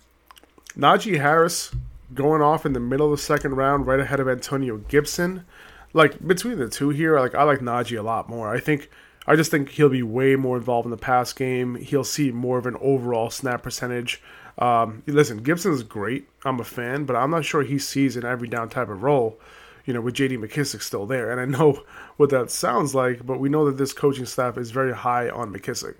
Najee 0.76 1.21
Harris 1.21 1.73
going 2.14 2.42
off 2.42 2.66
in 2.66 2.73
the 2.73 2.80
middle 2.80 3.12
of 3.12 3.19
the 3.19 3.23
second 3.23 3.54
round, 3.54 3.87
right 3.87 4.00
ahead 4.00 4.21
of 4.21 4.28
Antonio 4.28 4.76
Gibson. 4.76 5.45
Like 5.92 6.25
between 6.26 6.59
the 6.59 6.69
two 6.69 6.90
here, 6.90 7.19
like 7.19 7.35
I 7.35 7.42
like 7.45 7.61
Najee 7.61 7.99
a 7.99 8.02
lot 8.02 8.28
more. 8.28 8.54
I 8.54 8.61
think 8.61 8.90
I 9.31 9.37
just 9.37 9.53
think 9.53 9.69
he'll 9.69 9.89
be 9.89 10.03
way 10.03 10.35
more 10.35 10.57
involved 10.57 10.87
in 10.87 10.91
the 10.91 10.97
pass 10.97 11.33
game. 11.33 11.77
He'll 11.77 12.03
see 12.03 12.33
more 12.33 12.59
of 12.59 12.67
an 12.67 12.77
overall 12.81 13.31
snap 13.31 13.63
percentage. 13.63 14.21
Um, 14.59 15.05
listen, 15.07 15.45
Gibson's 15.45 15.85
great. 15.85 16.27
I'm 16.45 16.59
a 16.59 16.65
fan, 16.65 17.05
but 17.05 17.15
I'm 17.15 17.31
not 17.31 17.45
sure 17.45 17.63
he 17.63 17.79
sees 17.79 18.17
an 18.17 18.25
every 18.25 18.49
down 18.49 18.71
type 18.71 18.89
of 18.89 19.05
role. 19.05 19.39
You 19.85 19.95
know, 19.95 20.01
with 20.01 20.15
J.D. 20.15 20.37
McKissic 20.39 20.83
still 20.83 21.07
there, 21.07 21.31
and 21.31 21.41
I 21.41 21.45
know 21.45 21.85
what 22.17 22.31
that 22.31 22.51
sounds 22.51 22.93
like, 22.93 23.25
but 23.25 23.39
we 23.39 23.49
know 23.49 23.67
that 23.67 23.79
this 23.79 23.93
coaching 23.93 24.27
staff 24.27 24.59
is 24.59 24.73
very 24.73 24.93
high 24.93 25.29
on 25.29 25.55
McKissic. 25.55 25.95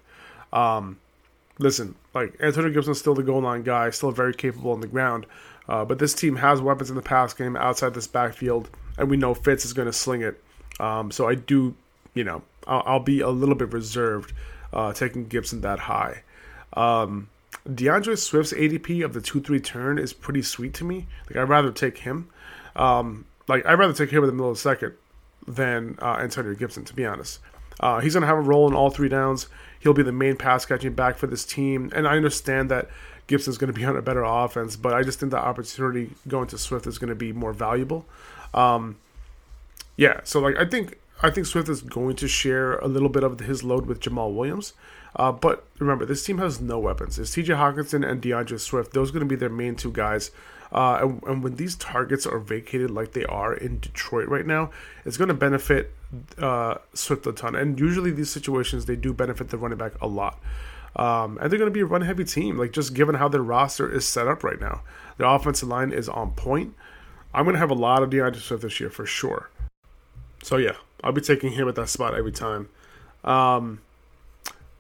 Um, 0.53 0.99
listen, 1.61 1.95
like 2.15 2.35
Antonio 2.41 2.73
Gibson's 2.73 2.99
still 2.99 3.15
the 3.15 3.23
goal 3.23 3.43
line 3.43 3.63
guy, 3.63 3.91
still 3.91 4.11
very 4.11 4.35
capable 4.35 4.73
on 4.73 4.81
the 4.81 4.89
ground. 4.89 5.25
Uh, 5.69 5.85
but 5.85 6.01
this 6.01 6.15
team 6.15 6.35
has 6.35 6.61
weapons 6.61 6.91
in 6.91 6.97
the 6.97 7.03
pass 7.03 7.33
game 7.33 7.55
outside 7.55 7.95
this 7.95 8.09
backfield, 8.09 8.71
and 8.99 9.09
we 9.09 9.17
know 9.17 9.35
Fitz 9.35 9.65
is 9.65 9.73
going 9.73 9.87
to 9.87 9.93
sling 9.93 10.23
it. 10.23 10.43
Um, 10.81 11.13
so 11.13 11.29
I 11.29 11.37
do, 11.37 11.77
you 12.15 12.25
know, 12.25 12.43
I'll, 12.67 12.83
I'll 12.87 13.01
be 13.01 13.21
a 13.21 13.29
little 13.29 13.55
bit 13.55 13.73
reserved 13.73 14.33
uh, 14.73 14.93
taking 14.93 15.27
Gibson 15.27 15.61
that 15.63 15.81
high. 15.81 16.23
Um, 16.75 17.29
D'Andre 17.73 18.15
Swift's 18.15 18.53
ADP 18.53 19.05
of 19.05 19.13
the 19.13 19.21
two 19.21 19.41
three 19.41 19.61
turn 19.61 19.99
is 19.99 20.13
pretty 20.13 20.43
sweet 20.43 20.75
to 20.75 20.85
me. 20.85 21.07
Like 21.29 21.37
I'd 21.37 21.49
rather 21.49 21.73
take 21.73 21.99
him. 21.99 22.29
Um, 22.77 23.27
like 23.49 23.67
I'd 23.67 23.75
rather 23.75 23.93
take 23.93 24.11
him 24.11 24.23
in 24.23 24.29
the 24.29 24.33
middle 24.33 24.51
of 24.51 24.57
the 24.57 24.61
second 24.61 24.95
than 25.47 25.99
uh, 26.01 26.17
Antonio 26.21 26.55
Gibson, 26.55 26.85
to 26.85 26.95
be 26.95 27.05
honest. 27.05 27.41
Uh, 27.81 28.01
he's 28.01 28.15
to 28.23 28.27
have 28.27 28.39
a 28.39 28.43
role 28.43 28.69
in 28.69 28.75
all 28.75 28.91
three 28.91 29.09
downs. 29.09 29.49
He'll 29.81 29.95
be 29.95 30.03
the 30.03 30.13
main 30.13 30.37
pass 30.37 30.67
catching 30.67 30.93
back 30.93 31.17
for 31.17 31.27
this 31.27 31.45
team. 31.45 31.91
And 31.95 32.07
I 32.07 32.17
understand 32.17 32.71
that 32.71 32.89
Gibson's 33.27 33.57
to 33.73 33.79
be 33.79 33.85
on 33.87 33.97
a 33.97 34.03
better 34.03 34.23
offense, 34.23 34.77
but 34.77 34.93
I 34.93 35.03
just 35.03 35.19
think 35.19 35.33
the 35.33 35.39
opportunity 35.39 36.11
going 36.29 36.47
to 36.49 36.59
Swift 36.59 36.87
is 36.87 36.99
to 37.09 37.15
be 37.15 37.33
more 37.33 37.53
valuable. 37.53 38.05
Um, 38.53 38.99
yeah, 39.97 40.21
so 40.25 40.41
like 40.41 40.57
I 40.57 40.65
think 40.65 40.99
I 41.23 41.31
think 41.31 41.47
Swift 41.47 41.69
is 41.69 41.83
going 41.83 42.17
to 42.17 42.29
share 42.29 42.79
a 42.79 42.89
little 42.89 43.11
bit 43.11 43.23
of 43.23 43.41
his 43.41 43.63
load 43.63 43.87
with 43.87 44.01
Jamaal 44.01 44.35
Williams. 44.35 44.73
Uh, 45.17 45.33
but 45.33 45.67
remember, 45.79 46.07
this 46.07 46.25
team 46.25 46.39
has 46.39 46.61
no 46.61 46.79
weapons. 46.79 47.19
It's 47.19 47.35
TJ 47.35 47.57
Hockenson 47.57 48.09
and 48.09 48.23
D'Andre 48.23 48.59
Swift. 48.59 48.93
Those 48.93 49.11
are 49.11 49.13
going 49.13 49.27
to 49.27 49.29
be 49.29 49.37
their 49.37 49.49
main 49.49 49.77
two 49.77 49.93
guys. 49.93 50.31
Uh, 50.73 51.01
and, 51.03 51.23
and, 51.25 51.43
when 51.43 51.57
these 51.57 51.75
targets 51.75 52.27
are 52.27 52.39
vacated 52.39 52.93
like 52.93 53.11
they 53.11 53.25
are 53.25 53.53
in 53.53 53.81
Detroit 53.81 54.29
right 54.29 54.47
now, 54.47 54.71
it's 55.05 55.17
going 55.17 55.29
to 55.29 55.35
benefit 55.35 55.93
uh, 56.39 56.77
Swift 56.95 57.27
a 57.27 57.33
ton. 57.33 57.57
And 57.57 57.79
usually, 57.79 58.13
these 58.13 58.31
situations 58.31 58.87
they 58.87 58.95
do 58.95 59.13
benefit 59.13 59.49
the 59.49 59.59
running 59.59 59.79
back 59.79 60.01
a 60.01 60.07
lot. 60.07 60.39
Um, 60.95 61.39
and 61.41 61.51
they're 61.51 61.59
going 61.59 61.71
to 61.71 61.75
be 61.75 61.81
a 61.81 61.87
run 61.87 62.03
heavy 62.03 62.25
team, 62.25 62.57
like 62.57 62.71
just 62.71 62.95
given 62.95 63.17
how 63.17 63.29
their 63.29 63.43
roster 63.43 63.91
is 63.91 64.07
set 64.07 64.29
up 64.29 64.45
right 64.45 64.61
now. 64.61 64.83
Their 65.19 65.27
offensive 65.27 65.69
line 65.69 65.93
is 65.93 66.09
on 66.09 66.33
point. 66.33 66.75
I'm 67.35 67.45
going 67.45 67.55
to 67.55 67.61
have 67.61 67.71
a 67.71 67.75
lot 67.75 68.05
of 68.05 68.11
D'Andre 68.11 68.41
Swift 68.41 68.63
this 68.63 68.79
year 68.79 68.91
for 68.91 69.07
sure. 69.07 69.51
So, 70.43 70.57
yeah, 70.57 70.77
I'll 71.03 71.13
be 71.13 71.21
taking 71.21 71.53
him 71.53 71.69
at 71.69 71.75
that 71.77 71.89
spot 71.89 72.15
every 72.15 72.33
time. 72.33 72.69
Um, 73.25 73.81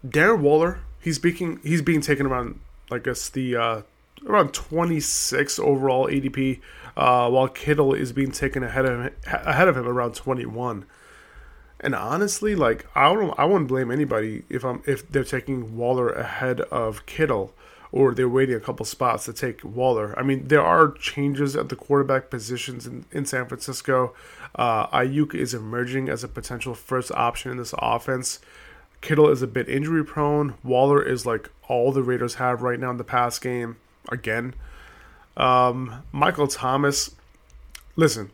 Darren 0.06 0.40
Waller, 0.40 0.80
he's 1.00 1.18
being 1.18 1.60
he's 1.62 1.82
being 1.82 2.00
taken 2.00 2.26
around, 2.26 2.60
I 2.90 2.98
guess 2.98 3.28
the 3.28 3.56
uh, 3.56 3.82
around 4.26 4.52
26 4.52 5.58
overall 5.58 6.06
ADP, 6.08 6.60
uh, 6.96 7.30
while 7.30 7.48
Kittle 7.48 7.94
is 7.94 8.12
being 8.12 8.32
taken 8.32 8.62
ahead 8.62 8.84
of 8.86 9.00
him, 9.00 9.14
ahead 9.26 9.68
of 9.68 9.76
him 9.76 9.86
around 9.86 10.14
21. 10.14 10.84
And 11.80 11.94
honestly, 11.94 12.54
like 12.54 12.86
I 12.94 13.12
don't, 13.12 13.38
I 13.38 13.44
wouldn't 13.44 13.68
blame 13.68 13.90
anybody 13.90 14.44
if 14.48 14.64
I'm 14.64 14.82
if 14.86 15.10
they're 15.10 15.24
taking 15.24 15.76
Waller 15.76 16.10
ahead 16.10 16.60
of 16.62 17.06
Kittle 17.06 17.54
or 17.92 18.14
they're 18.14 18.28
waiting 18.28 18.54
a 18.54 18.60
couple 18.60 18.86
spots 18.86 19.24
to 19.24 19.32
take 19.32 19.64
Waller. 19.64 20.16
I 20.18 20.22
mean, 20.22 20.48
there 20.48 20.62
are 20.62 20.92
changes 20.92 21.56
at 21.56 21.68
the 21.68 21.76
quarterback 21.76 22.30
positions 22.30 22.86
in, 22.86 23.04
in 23.10 23.26
San 23.26 23.46
Francisco. 23.46 24.14
Uh, 24.54 24.86
Aiyuk 24.88 25.34
is 25.34 25.54
emerging 25.54 26.08
as 26.08 26.22
a 26.22 26.28
potential 26.28 26.74
first 26.74 27.10
option 27.12 27.50
in 27.50 27.56
this 27.56 27.74
offense. 27.78 28.40
Kittle 29.00 29.28
is 29.28 29.42
a 29.42 29.46
bit 29.46 29.68
injury 29.68 30.04
prone. 30.04 30.54
Waller 30.62 31.02
is 31.02 31.24
like 31.26 31.50
all 31.68 31.90
the 31.90 32.02
Raiders 32.02 32.34
have 32.34 32.62
right 32.62 32.78
now 32.78 32.90
in 32.90 32.96
the 32.96 33.04
pass 33.04 33.38
game. 33.38 33.76
Again, 34.10 34.54
um, 35.36 36.02
Michael 36.12 36.48
Thomas. 36.48 37.14
Listen, 37.96 38.30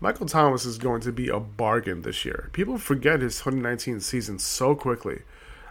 Michael 0.00 0.26
Thomas 0.26 0.64
is 0.64 0.78
going 0.78 1.00
to 1.02 1.12
be 1.12 1.28
a 1.28 1.40
bargain 1.40 2.02
this 2.02 2.24
year. 2.24 2.50
People 2.52 2.78
forget 2.78 3.20
his 3.20 3.38
2019 3.38 4.00
season 4.00 4.38
so 4.38 4.74
quickly. 4.74 5.22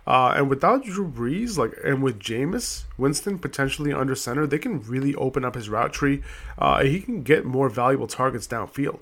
Uh, 0.07 0.33
and 0.37 0.49
without 0.49 0.85
Drew 0.85 1.05
Brees, 1.05 1.57
like, 1.57 1.73
and 1.83 2.01
with 2.01 2.17
Jameis 2.17 2.85
Winston 2.97 3.37
potentially 3.37 3.91
under 3.91 4.15
center, 4.15 4.47
they 4.47 4.57
can 4.57 4.79
really 4.83 5.13
open 5.15 5.43
up 5.43 5.53
his 5.53 5.67
route 5.67 5.91
tree. 5.91 6.23
Uh, 6.57 6.81
he 6.83 7.01
can 7.01 7.23
get 7.23 7.43
more 7.43 7.67
valuable 7.67 8.07
targets 8.07 8.47
downfield. 8.47 8.99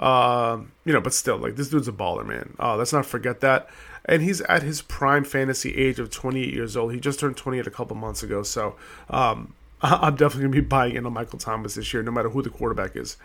Uh, 0.00 0.60
you 0.86 0.94
know, 0.94 1.00
but 1.02 1.12
still, 1.12 1.36
like, 1.36 1.56
this 1.56 1.68
dude's 1.68 1.88
a 1.88 1.92
baller, 1.92 2.24
man. 2.24 2.56
Uh, 2.58 2.74
let's 2.74 2.94
not 2.94 3.04
forget 3.04 3.40
that. 3.40 3.68
And 4.06 4.22
he's 4.22 4.40
at 4.42 4.62
his 4.62 4.80
prime 4.80 5.24
fantasy 5.24 5.76
age 5.76 5.98
of 5.98 6.10
28 6.10 6.54
years 6.54 6.74
old. 6.74 6.94
He 6.94 7.00
just 7.00 7.20
turned 7.20 7.36
28 7.36 7.66
a 7.66 7.70
couple 7.70 7.94
months 7.94 8.22
ago. 8.22 8.42
So, 8.42 8.76
um, 9.10 9.52
I'm 9.82 10.16
definitely 10.16 10.44
going 10.44 10.52
to 10.52 10.62
be 10.62 10.66
buying 10.66 10.96
into 10.96 11.10
Michael 11.10 11.38
Thomas 11.38 11.74
this 11.74 11.92
year, 11.92 12.02
no 12.02 12.12
matter 12.12 12.30
who 12.30 12.40
the 12.40 12.48
quarterback 12.48 12.96
is. 12.96 13.18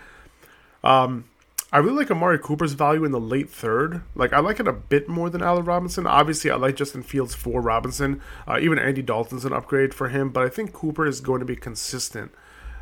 Um, 0.84 1.26
I 1.74 1.78
really 1.78 2.00
like 2.00 2.12
Amari 2.12 2.38
Cooper's 2.38 2.74
value 2.74 3.06
in 3.06 3.14
the 3.14 3.20
late 3.20 3.50
third. 3.50 4.02
Like 4.14 4.34
I 4.34 4.40
like 4.40 4.60
it 4.60 4.68
a 4.68 4.74
bit 4.74 5.08
more 5.08 5.30
than 5.30 5.42
Allen 5.42 5.64
Robinson. 5.64 6.06
Obviously, 6.06 6.52
I 6.52 6.56
like 6.56 6.76
Justin 6.76 7.02
Fields 7.02 7.34
for 7.34 7.62
Robinson. 7.62 8.22
Uh, 8.46 8.60
even 8.60 8.78
Andy 8.78 9.02
Dalton's 9.02 9.46
an 9.46 9.54
upgrade 9.54 9.94
for 9.94 10.10
him, 10.10 10.32
but 10.32 10.44
I 10.44 10.50
think 10.50 10.74
Cooper 10.74 11.06
is 11.06 11.22
going 11.22 11.40
to 11.40 11.46
be 11.46 11.56
consistent 11.56 12.32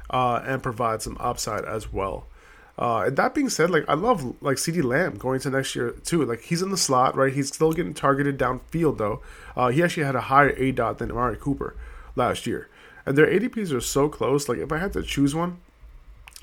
uh, 0.10 0.41
and 0.43 0.63
provide 0.63 1.03
some 1.03 1.17
upside 1.19 1.65
as 1.65 1.93
well. 1.93 2.25
Uh, 2.79 3.03
and 3.08 3.17
that 3.17 3.36
being 3.36 3.50
said, 3.50 3.69
like 3.69 3.86
I 3.88 3.93
love 3.93 4.41
like 4.41 4.58
CeeDee 4.58 4.84
Lamb 4.84 5.17
going 5.17 5.39
to 5.41 5.51
next 5.51 5.75
year 5.75 5.91
too. 5.91 6.25
Like 6.25 6.41
he's 6.41 6.63
in 6.63 6.72
the 6.72 6.77
slot, 6.77 7.15
right? 7.15 7.31
He's 7.31 7.53
still 7.53 7.74
getting 7.74 7.93
targeted 7.93 8.39
downfield 8.39 8.98
though. 8.98 9.22
Uh, 9.55 9.67
he 9.67 9.84
actually 9.84 10.05
had 10.05 10.15
a 10.15 10.22
higher 10.22 10.55
aDOT 10.55 10.98
than 10.98 11.12
Amari 11.12 11.38
Cooper 11.38 11.75
last 12.15 12.48
year, 12.48 12.69
and 13.05 13.15
their 13.15 13.27
ADPs 13.27 13.72
are 13.72 13.81
so 13.81 14.10
close. 14.10 14.50
Like 14.50 14.58
if 14.58 14.72
I 14.72 14.79
had 14.79 14.93
to 14.93 15.03
choose 15.03 15.36
one, 15.36 15.60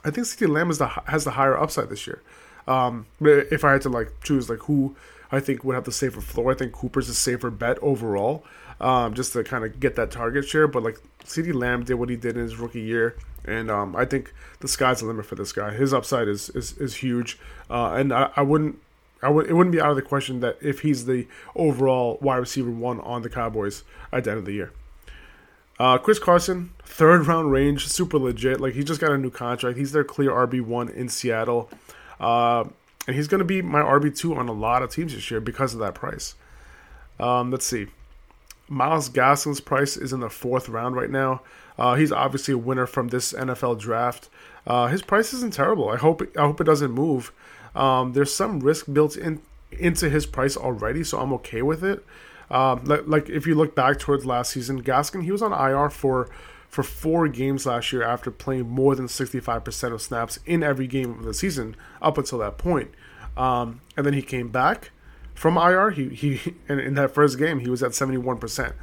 I 0.06 0.10
think 0.10 0.28
CeeDee 0.28 0.48
Lamb 0.48 0.70
is 0.70 0.78
the 0.78 0.86
has 0.86 1.24
the 1.24 1.32
higher 1.32 1.58
upside 1.58 1.88
this 1.88 2.06
year. 2.06 2.22
Um, 2.68 3.06
if 3.20 3.64
I 3.64 3.72
had 3.72 3.82
to 3.82 3.88
like 3.88 4.12
choose 4.22 4.48
like 4.48 4.60
who 4.60 4.94
I 5.32 5.40
think 5.40 5.64
would 5.64 5.74
have 5.74 5.84
the 5.84 5.90
safer 5.90 6.20
floor, 6.20 6.52
I 6.52 6.54
think 6.54 6.72
Cooper's 6.72 7.08
a 7.08 7.14
safer 7.14 7.50
bet 7.50 7.76
overall, 7.82 8.44
um, 8.80 9.14
just 9.14 9.32
to 9.32 9.42
kind 9.42 9.64
of 9.64 9.80
get 9.80 9.96
that 9.96 10.12
target 10.12 10.46
share. 10.46 10.68
But 10.68 10.84
like 10.84 11.00
CeeDee 11.24 11.52
Lamb 11.52 11.82
did 11.82 11.94
what 11.94 12.08
he 12.08 12.14
did 12.14 12.36
in 12.36 12.42
his 12.44 12.56
rookie 12.56 12.82
year, 12.82 13.16
and 13.44 13.68
um, 13.68 13.96
I 13.96 14.04
think 14.04 14.32
the 14.60 14.68
sky's 14.68 15.00
the 15.00 15.06
limit 15.06 15.26
for 15.26 15.34
this 15.34 15.52
guy. 15.52 15.72
His 15.72 15.92
upside 15.92 16.28
is 16.28 16.50
is, 16.50 16.78
is 16.78 16.94
huge, 16.94 17.36
uh, 17.68 17.94
and 17.94 18.12
I, 18.12 18.30
I 18.36 18.42
wouldn't. 18.42 18.78
I 19.24 19.28
would, 19.28 19.48
it 19.48 19.54
wouldn't 19.54 19.72
be 19.72 19.80
out 19.80 19.90
of 19.90 19.96
the 19.96 20.02
question 20.02 20.38
that 20.40 20.56
if 20.60 20.80
he's 20.80 21.06
the 21.06 21.26
overall 21.56 22.18
wide 22.20 22.36
receiver 22.36 22.70
one 22.70 23.00
on 23.00 23.22
the 23.22 23.30
Cowboys 23.30 23.82
at 24.12 24.22
the 24.22 24.30
end 24.30 24.38
of 24.38 24.44
the 24.44 24.52
year. 24.52 24.72
Uh, 25.78 25.98
Chris 25.98 26.18
Carson, 26.18 26.70
third 26.84 27.26
round 27.26 27.52
range, 27.52 27.86
super 27.86 28.18
legit. 28.18 28.60
Like 28.60 28.74
he 28.74 28.82
just 28.82 29.00
got 29.00 29.12
a 29.12 29.18
new 29.18 29.30
contract. 29.30 29.76
He's 29.76 29.92
their 29.92 30.04
clear 30.04 30.30
RB 30.30 30.62
one 30.62 30.88
in 30.88 31.08
Seattle, 31.08 31.70
uh, 32.18 32.64
and 33.06 33.16
he's 33.16 33.28
going 33.28 33.40
to 33.40 33.44
be 33.44 33.62
my 33.62 33.80
RB 33.80 34.16
two 34.16 34.34
on 34.34 34.48
a 34.48 34.52
lot 34.52 34.82
of 34.82 34.90
teams 34.90 35.14
this 35.14 35.30
year 35.30 35.40
because 35.40 35.74
of 35.74 35.80
that 35.80 35.94
price. 35.94 36.34
Um, 37.20 37.50
let's 37.50 37.66
see. 37.66 37.88
Myles 38.68 39.08
Gaskin's 39.08 39.60
price 39.60 39.96
is 39.96 40.12
in 40.12 40.20
the 40.20 40.30
fourth 40.30 40.68
round 40.68 40.96
right 40.96 41.10
now. 41.10 41.42
Uh, 41.78 41.94
he's 41.94 42.10
obviously 42.10 42.54
a 42.54 42.58
winner 42.58 42.86
from 42.86 43.08
this 43.08 43.32
NFL 43.32 43.78
draft. 43.78 44.28
Uh, 44.66 44.88
his 44.88 45.02
price 45.02 45.32
isn't 45.32 45.52
terrible. 45.52 45.88
I 45.88 45.96
hope 45.96 46.22
I 46.36 46.42
hope 46.42 46.60
it 46.60 46.64
doesn't 46.64 46.90
move. 46.90 47.32
Um, 47.74 48.14
there's 48.14 48.34
some 48.34 48.60
risk 48.60 48.86
built 48.92 49.16
in 49.16 49.40
into 49.72 50.08
his 50.08 50.26
price 50.26 50.56
already, 50.56 51.04
so 51.04 51.18
I'm 51.18 51.32
okay 51.34 51.62
with 51.62 51.84
it. 51.84 52.04
Um, 52.50 52.84
like, 52.84 53.28
if 53.28 53.46
you 53.46 53.54
look 53.54 53.74
back 53.74 53.98
towards 53.98 54.24
last 54.24 54.52
season, 54.52 54.82
Gaskin 54.82 55.24
he 55.24 55.32
was 55.32 55.42
on 55.42 55.52
IR 55.52 55.90
for 55.90 56.28
for 56.68 56.82
four 56.82 57.28
games 57.28 57.64
last 57.64 57.92
year 57.92 58.02
after 58.02 58.30
playing 58.30 58.68
more 58.68 58.94
than 58.94 59.06
65% 59.06 59.92
of 59.92 60.02
snaps 60.02 60.38
in 60.44 60.62
every 60.62 60.86
game 60.86 61.12
of 61.12 61.24
the 61.24 61.32
season 61.32 61.74
up 62.02 62.18
until 62.18 62.38
that 62.38 62.58
point. 62.58 62.90
Um, 63.36 63.80
and 63.96 64.04
then 64.04 64.12
he 64.12 64.20
came 64.20 64.48
back 64.48 64.90
from 65.34 65.56
IR. 65.56 65.90
He 65.90 66.08
he 66.10 66.54
in, 66.68 66.78
in 66.78 66.94
that 66.94 67.14
first 67.14 67.38
game 67.38 67.60
he 67.60 67.70
was 67.70 67.82
at 67.82 67.92
71%. 67.92 68.74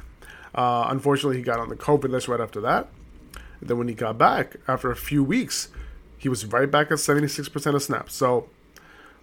Uh, 0.54 0.86
unfortunately, 0.88 1.36
he 1.36 1.42
got 1.42 1.58
on 1.58 1.68
the 1.68 1.76
COVID 1.76 2.10
list 2.10 2.28
right 2.28 2.40
after 2.40 2.60
that. 2.60 2.88
And 3.60 3.68
then 3.68 3.78
when 3.78 3.88
he 3.88 3.94
got 3.94 4.18
back 4.18 4.56
after 4.68 4.90
a 4.90 4.96
few 4.96 5.24
weeks, 5.24 5.68
he 6.16 6.28
was 6.28 6.46
right 6.46 6.70
back 6.70 6.90
at 6.90 6.98
76% 6.98 7.74
of 7.74 7.82
snaps. 7.82 8.14
So 8.14 8.48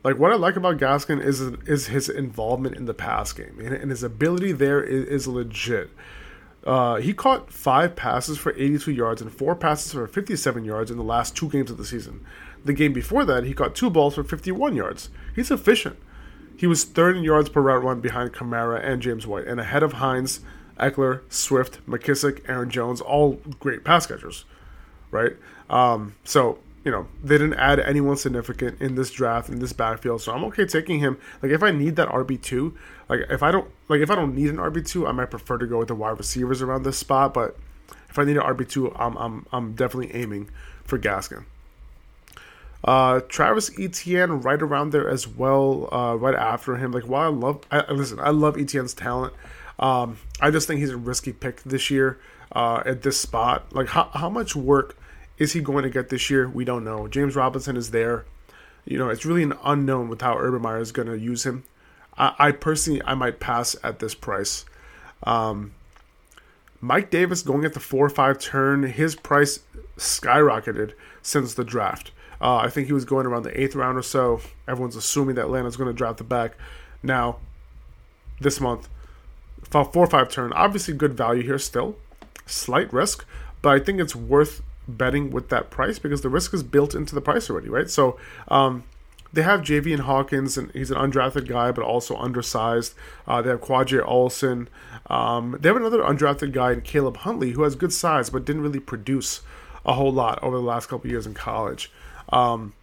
like 0.03 0.17
what 0.17 0.31
I 0.31 0.36
like 0.36 0.55
about 0.55 0.77
Gaskin 0.77 1.24
is 1.24 1.41
is 1.41 1.88
his 1.88 2.10
involvement 2.10 2.75
in 2.75 2.86
the 2.86 2.93
pass 2.93 3.34
game 3.34 3.60
and, 3.60 3.74
and 3.74 3.91
his 3.91 4.03
ability 4.03 4.51
there 4.51 4.84
is, 4.84 5.05
is 5.08 5.27
legit. 5.27 5.91
Uh, 6.65 6.98
he 6.98 7.13
caught 7.13 7.51
five 7.51 7.96
passes 7.96 8.38
for 8.38 8.53
82 8.53 8.91
yards 8.91 9.22
and 9.22 9.31
four 9.31 9.55
passes 9.55 9.93
for 9.93 10.05
57 10.05 10.63
yards 10.63 10.91
in 10.91 10.98
the 10.98 11.03
last 11.03 11.36
two 11.36 11.50
games 11.50 11.72
of 11.72 11.77
the 11.77 11.86
season. 11.86 12.24
The 12.63 12.74
game 12.74 12.93
before 12.93 13.25
that, 13.25 13.46
he 13.46 13.53
caught 13.53 13.74
two 13.74 13.89
balls 13.89 14.13
for 14.13 14.24
51 14.24 14.75
yards. 14.75 15.10
He's 15.36 15.50
efficient. 15.50 15.98
He 16.55 16.67
was 16.67 16.84
third 16.84 17.17
in 17.17 17.24
yards 17.24 17.50
per 17.50 17.62
route 17.62 17.84
run 17.84 18.01
behind 18.01 18.34
Kamara 18.34 18.84
and 18.84 19.01
James 19.01 19.25
White, 19.25 19.48
and 19.48 19.60
ahead 19.60 19.81
of 19.81 19.93
Hines, 19.93 20.41
Ekeler, 20.79 21.22
Swift, 21.27 21.84
McKissic, 21.88 22.48
Aaron 22.48 22.70
Jones, 22.70 23.01
all 23.01 23.39
great 23.60 23.84
pass 23.84 24.05
catchers, 24.05 24.46
right? 25.10 25.34
Um, 25.72 26.15
so 26.24 26.60
you 26.84 26.92
know, 26.92 27.08
they 27.24 27.38
didn't 27.38 27.56
add 27.56 27.80
anyone 27.80 28.18
significant 28.18 28.82
in 28.82 28.96
this 28.96 29.12
draft 29.12 29.50
in 29.50 29.60
this 29.60 29.74
backfield, 29.74 30.22
so 30.22 30.34
I'm 30.34 30.44
okay 30.46 30.66
taking 30.66 31.00
him. 31.00 31.18
Like 31.42 31.52
if 31.52 31.62
I 31.62 31.72
need 31.72 31.96
that 31.98 32.10
RB 32.10 32.42
two, 32.42 32.76
like 33.08 33.22
if 33.30 33.44
I 33.44 33.52
don't 33.52 33.70
like 33.88 34.02
if 34.02 34.10
I 34.10 34.16
don't 34.16 34.36
need 34.36 34.50
an 34.50 34.58
RB 34.58 34.86
two, 34.86 35.06
I 35.06 35.12
might 35.12 35.30
prefer 35.30 35.58
to 35.58 35.68
go 35.68 35.80
with 35.80 35.90
the 35.90 35.96
wide 35.96 36.18
receivers 36.18 36.62
around 36.62 36.84
this 36.84 36.98
spot. 36.98 37.34
But 37.34 37.58
if 38.10 38.18
I 38.18 38.24
need 38.24 38.38
an 38.38 38.44
RB 38.44 38.68
two, 38.68 38.94
I'm 38.96 39.16
I'm 39.18 39.46
I'm 39.52 39.74
definitely 39.74 40.16
aiming 40.16 40.50
for 40.84 40.98
Gaskin. 40.98 41.46
Uh, 42.84 43.20
Travis 43.30 43.70
Etienne 43.80 44.42
right 44.42 44.60
around 44.60 44.92
there 44.92 45.08
as 45.08 45.28
well, 45.28 45.88
uh, 45.94 46.16
right 46.16 46.34
after 46.34 46.78
him. 46.78 46.92
Like 46.92 47.04
while 47.04 47.32
I 47.32 47.36
love, 47.36 47.62
I, 47.70 47.92
listen, 47.92 48.20
I 48.20 48.32
love 48.32 48.58
Etienne's 48.58 48.96
talent. 48.96 49.34
Um, 49.78 50.18
I 50.40 50.50
just 50.50 50.68
think 50.68 50.80
he's 50.80 50.90
a 50.90 50.98
risky 50.98 51.32
pick 51.32 51.62
this 51.64 51.92
year 51.92 52.20
uh, 52.54 52.82
at 52.86 53.04
this 53.04 53.20
spot. 53.20 53.74
Like 53.74 53.90
how 53.90 54.10
how 54.14 54.30
much 54.30 54.56
work 54.56 54.98
is 55.42 55.54
he 55.54 55.60
going 55.60 55.82
to 55.84 55.90
get 55.90 56.10
this 56.10 56.30
year? 56.30 56.48
We 56.48 56.64
don't 56.64 56.84
know. 56.84 57.08
James 57.08 57.36
Robinson 57.36 57.76
is 57.76 57.90
there. 57.90 58.26
You 58.86 59.00
know, 59.00 59.10
it's 59.10 59.26
really 59.26 59.42
an 59.42 59.56
unknown 59.64 60.08
with 60.08 60.22
how 60.22 60.38
Urban 60.38 60.62
Meyer 60.62 60.78
is 60.78 60.92
going 60.92 61.08
to 61.08 61.18
use 61.18 61.48
him. 61.48 61.64
I, 62.16 62.36
I, 62.38 62.52
personally, 62.52 63.02
I 63.06 63.16
might 63.16 63.40
pass 63.40 63.76
at 63.84 63.98
this 63.98 64.14
price. 64.14 64.66
Um, 65.24 65.74
Mike 66.80 67.10
Davis 67.10 67.42
going 67.42 67.66
at 67.66 67.74
the 67.74 67.80
four 67.80 68.06
or 68.06 68.10
five 68.12 68.38
turn, 68.38 68.84
his 68.84 69.16
price 69.16 69.62
skyrocketed 69.98 70.94
since 71.24 71.56
the 71.56 71.64
draft. 71.64 72.12
Uh, 72.40 72.58
I 72.58 72.70
think 72.70 72.86
he 72.86 72.94
was 72.94 73.06
going 73.06 73.25
around 73.25 73.42
the 73.42 73.60
eighth 73.60 73.74
round 73.74 73.98
or 73.98 74.04
so. 74.04 74.42
Everyone's 74.68 74.96
assuming 74.96 75.36
that 75.36 75.46
Atlanta's 75.46 75.75
going 75.75 75.90
to 75.90 75.98
draft 75.98 76.20
the 76.20 76.24
back. 76.24 76.56
Now, 77.01 77.38
this 78.40 78.62
month, 78.62 78.90
four 79.72 79.90
or 79.96 80.08
five 80.08 80.30
turn, 80.30 80.54
obviously 80.54 80.94
good 80.94 81.16
value 81.16 81.42
here 81.42 81.58
still, 81.58 81.96
slight 82.46 82.94
risk, 82.94 83.25
but 83.64 83.70
I 83.70 83.84
think 83.84 84.00
it's 84.00 84.16
worth 84.16 84.62
betting 84.87 85.31
with 85.31 85.50
that 85.50 85.70
price 85.70 86.00
because 86.00 86.22
the 86.22 86.29
risk 86.29 86.53
is 86.53 86.63
built 86.63 86.96
into 86.96 87.15
the 87.15 87.22
price 87.22 87.50
already, 87.50 87.70
right? 87.70 87.89
So 87.89 88.17
um, 88.48 88.83
they 89.33 89.44
have 89.44 89.61
Javian 89.61 90.01
Hawkins, 90.01 90.57
and 90.57 90.72
he's 90.72 90.91
an 90.91 90.98
undrafted 90.98 91.48
guy, 91.48 91.72
but 91.72 91.83
also 91.83 92.15
undersized. 92.17 92.94
Uh, 93.27 93.41
they 93.41 93.50
have 93.50 93.61
Qadree 93.61 94.05
Ollison. 94.05 94.67
Um, 95.09 95.57
they 95.59 95.70
have 95.70 95.77
another 95.77 96.00
undrafted 96.00 96.51
guy, 96.51 96.74
in 96.74 96.81
Caleb 96.81 97.17
Huntley, 97.17 97.51
who 97.51 97.63
has 97.63 97.75
good 97.75 97.94
size 97.94 98.29
but 98.29 98.46
didn't 98.46 98.61
really 98.61 98.79
produce 98.79 99.41
a 99.85 99.94
whole 99.94 100.11
lot 100.11 100.41
over 100.44 100.57
the 100.57 100.63
last 100.63 100.87
couple 100.87 101.09
years 101.09 101.25
in 101.25 101.33
college. 101.33 101.91
Um, 102.31 102.74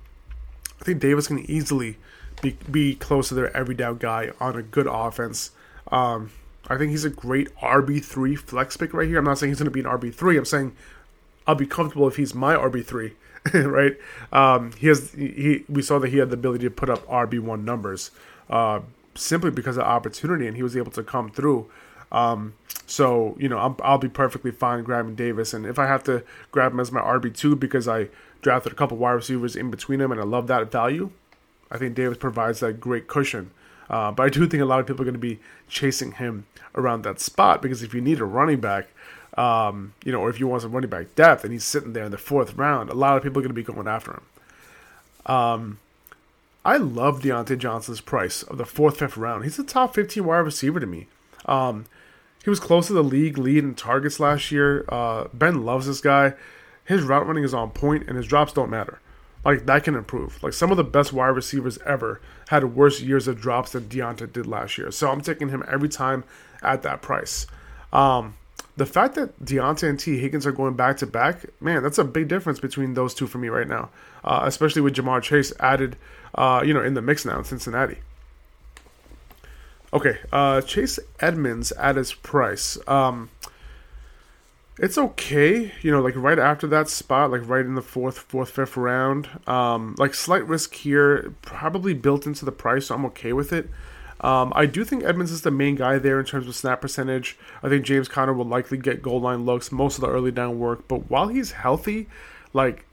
I 0.81 0.85
think 0.85 1.01
Davis 1.01 1.27
can 1.29 1.39
easily 1.51 1.97
be, 2.43 2.57
be 2.71 2.95
close 2.95 3.29
to 3.29 3.35
their 3.35 3.55
every 3.57 3.75
down 3.75 3.99
guy 3.99 4.31
on 4.41 4.57
a 4.57 4.63
good 4.63 4.87
offense. 4.87 5.51
Um, 5.91 6.31
I 6.69 6.77
think 6.77 6.91
he's 6.91 7.05
a 7.05 7.11
great 7.11 7.55
RB3 7.57 8.39
flex 8.39 8.77
pick 8.77 8.93
right 8.93 9.09
here. 9.09 9.19
I'm 9.19 9.25
not 9.25 9.39
saying 9.39 9.51
he's 9.51 9.59
going 9.59 9.67
to 9.67 9.71
be 9.71 9.81
an 9.81 9.87
RB3. 9.87 10.39
I'm 10.39 10.45
saying 10.45 10.77
I'll 11.49 11.55
be 11.55 11.67
comfortable 11.67 12.07
if 12.07 12.17
he's 12.17 12.35
my 12.35 12.55
RB 12.55 12.85
three, 12.85 13.15
right? 13.55 13.97
Um, 14.31 14.73
he 14.73 14.87
has 14.89 15.13
he 15.13 15.65
we 15.67 15.81
saw 15.81 15.99
that 15.99 16.11
he 16.11 16.19
had 16.19 16.29
the 16.29 16.35
ability 16.35 16.65
to 16.65 16.71
put 16.71 16.91
up 16.91 17.05
RB 17.07 17.41
one 17.41 17.65
numbers 17.65 18.11
uh, 18.51 18.81
simply 19.15 19.51
because 19.51 19.79
of 19.79 19.85
opportunity, 19.85 20.47
and 20.47 20.57
he 20.57 20.63
was 20.63 20.77
able 20.77 20.93
to 20.93 21.03
come 21.03 21.31
through. 21.31 21.69
Um, 22.13 22.55
so 22.87 23.35
you 23.41 23.49
know 23.49 23.59
I'll, 23.59 23.77
I'll, 23.83 23.99
be 23.99 24.09
perfectly 24.09 24.51
fine 24.51 24.85
grabbing 24.85 25.15
Davis, 25.15 25.55
and 25.55 25.65
if 25.65 25.79
I 25.79 25.87
have 25.87 26.05
to 26.05 26.23
grab 26.53 26.73
him 26.73 26.81
as 26.81 26.93
my 26.93 27.01
RB 27.01 27.35
two 27.35 27.57
because 27.57 27.89
I 27.89 28.09
drafted 28.43 28.73
a 28.73 28.77
couple 28.77 28.99
wide 28.99 29.13
receivers 29.13 29.57
in 29.57 29.71
between 29.71 30.01
them, 30.01 30.13
and 30.13 30.21
I 30.21 30.25
love 30.25 30.49
that 30.49 30.71
value, 30.71 31.11
I 31.71 31.79
think 31.79 31.95
Davis 31.95 32.19
provides 32.19 32.61
that 32.61 32.79
great 32.79 33.09
cushion. 33.09 33.53
Uh, 33.89 34.13
but 34.13 34.25
I 34.25 34.29
do 34.29 34.47
think 34.47 34.63
a 34.63 34.67
lot 34.67 34.81
of 34.81 34.87
people 34.87 35.01
are 35.01 35.07
going 35.07 35.15
to 35.15 35.19
be 35.19 35.41
chasing 35.67 36.13
him 36.13 36.45
around 36.75 37.03
that 37.05 37.21
spot 37.21 37.63
because 37.63 37.83
if 37.83 37.95
you 37.95 38.03
need 38.03 38.21
a 38.21 38.27
running 38.27 38.61
back, 38.61 38.89
um, 39.37 39.95
you 40.05 40.13
know, 40.13 40.21
or 40.21 40.31
if 40.31 40.41
you 40.41 40.47
want 40.47 40.63
some 40.63 40.73
running 40.73 40.91
back 40.91 41.15
depth 41.15 41.45
and 41.45 41.53
he's 41.53 41.65
sitting 41.65 41.93
there 41.93 42.05
in 42.05 42.11
the 42.11 42.19
fourth 42.19 42.55
round, 42.55 42.91
a 42.91 42.95
lot 42.95 43.17
of 43.17 43.23
people 43.23 43.39
are 43.39 43.43
going 43.43 43.55
to 43.55 43.55
be 43.55 43.63
going 43.63 43.87
after 43.87 44.13
him. 44.13 44.23
Um, 45.27 45.79
I 46.65 46.77
love 46.77 47.21
Diontae 47.21 47.59
Johnson's 47.59 48.01
price 48.01 48.43
of 48.43 48.59
the 48.59 48.65
fourth, 48.65 48.99
fifth 48.99 49.17
round. 49.17 49.45
He's 49.45 49.59
a 49.59 49.65
top 49.65 49.95
15 49.95 50.25
wide 50.25 50.39
receiver 50.39 50.81
to 50.81 50.87
me. 50.87 51.07
Um, 51.47 51.87
he 52.43 52.51
was 52.51 52.61
close 52.61 52.87
to 52.87 52.93
the 52.93 53.05
league 53.05 53.39
lead 53.39 53.65
in 53.65 53.75
targets 53.75 54.19
last 54.21 54.51
year. 54.51 54.85
Uh, 54.89 55.29
Ben 55.33 55.65
loves 55.65 55.87
this 55.87 56.01
guy. 56.01 56.35
His 56.85 57.03
route 57.03 57.27
running 57.27 57.45
is 57.45 57.55
on 57.55 57.71
point, 57.71 58.09
and 58.09 58.17
his 58.17 58.27
drops 58.27 58.53
don't 58.53 58.71
matter. 58.71 59.01
Like 59.45 59.67
that 59.67 59.85
can 59.85 59.95
improve. 59.95 60.43
Like 60.43 60.53
some 60.53 60.71
of 60.71 60.77
the 60.77 60.85
best 60.85 61.13
wide 61.13 61.29
receivers 61.29 61.79
ever 61.87 62.21
had 62.49 62.75
worse 62.75 63.01
years 63.01 63.29
of 63.29 63.41
drops 63.41 63.73
than 63.73 63.85
Diontae 63.85 64.33
did 64.33 64.47
last 64.47 64.79
year. 64.79 64.91
So 64.91 65.11
I'm 65.11 65.21
taking 65.21 65.49
him 65.49 65.65
every 65.69 65.89
time 65.89 66.25
at 66.63 66.83
that 66.83 67.03
price. 67.03 67.47
Um, 67.93 68.35
the 68.79 68.87
fact 68.87 69.17
that 69.17 69.45
Diontae 69.45 69.89
and 69.89 69.99
Tee 69.99 70.19
Higgins 70.19 70.47
are 70.47 70.53
going 70.53 70.75
back 70.75 70.99
to 70.99 71.07
back, 71.07 71.45
man, 71.61 71.83
that's 71.83 71.99
a 71.99 72.05
big 72.05 72.29
difference 72.29 72.61
between 72.61 72.95
those 72.95 73.13
two 73.13 73.27
for 73.27 73.39
me 73.39 73.49
right 73.49 73.67
now. 73.67 73.91
Uh, 74.23 74.43
especially 74.45 74.83
with 74.83 74.95
Ja'Marr 74.95 75.21
Chase 75.21 75.53
added, 75.59 75.97
uh, 76.37 76.63
you 76.65 76.73
know, 76.73 76.83
in 76.83 76.95
the 76.95 77.03
mix 77.03 77.25
now 77.25 77.39
in 77.39 77.45
Cincinnati. 77.45 77.99
Okay, 79.93 80.19
uh, 80.33 80.61
Chase 80.61 81.01
Edmonds 81.19 81.73
at 81.73 81.97
his 81.97 82.15
price. 82.15 82.79
Um, 82.87 83.31
it's 84.79 84.97
okay, 84.97 85.73
you 85.83 85.91
know, 85.91 86.01
like 86.01 86.15
right 86.15 86.39
after 86.39 86.69
that 86.69 86.89
spot, 86.89 87.33
like 87.33 87.49
right 87.49 87.67
in 87.67 87.75
the 87.75 87.83
fourth, 87.83 88.19
fourth, 88.19 88.51
fifth 88.51 88.77
round. 88.77 89.29
Um, 89.49 89.97
like 89.99 90.15
slight 90.15 90.47
risk 90.47 90.75
here, 90.75 91.35
probably 91.43 91.95
built 91.95 92.27
into 92.27 92.45
the 92.45 92.53
price, 92.53 92.87
so 92.87 92.95
I'm 92.95 93.07
okay 93.07 93.33
with 93.33 93.53
it. 93.53 93.69
Um, 94.21 94.53
I 94.57 94.67
do 94.67 94.85
think 94.85 95.05
Edmonds 95.05 95.31
is 95.31 95.43
the 95.43 95.51
main 95.51 95.77
guy 95.77 95.99
there 95.99 96.19
in 96.19 96.27
terms 96.27 96.49
of 96.49 96.57
snap 96.57 96.81
percentage. 96.81 97.39
I 97.63 97.69
think 97.69 97.85
James 97.85 98.09
Conner 98.09 98.33
will 98.33 98.45
likely 98.45 98.79
get 98.79 99.03
goal 99.03 99.21
line 99.21 99.45
looks, 99.45 99.71
most 99.71 99.97
of 99.97 100.01
the 100.01 100.09
early 100.09 100.33
down 100.33 100.59
work. 100.59 100.89
But 100.89 101.09
while 101.11 101.29
he's 101.29 101.53
healthy, 101.53 102.09
like, 102.53 102.85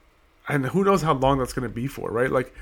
and 0.47 0.67
who 0.67 0.83
knows 0.83 1.01
how 1.01 1.13
long 1.13 1.39
that's 1.39 1.53
going 1.53 1.67
to 1.67 1.73
be 1.73 1.87
for, 1.87 2.11
right? 2.11 2.31
Like, 2.31 2.53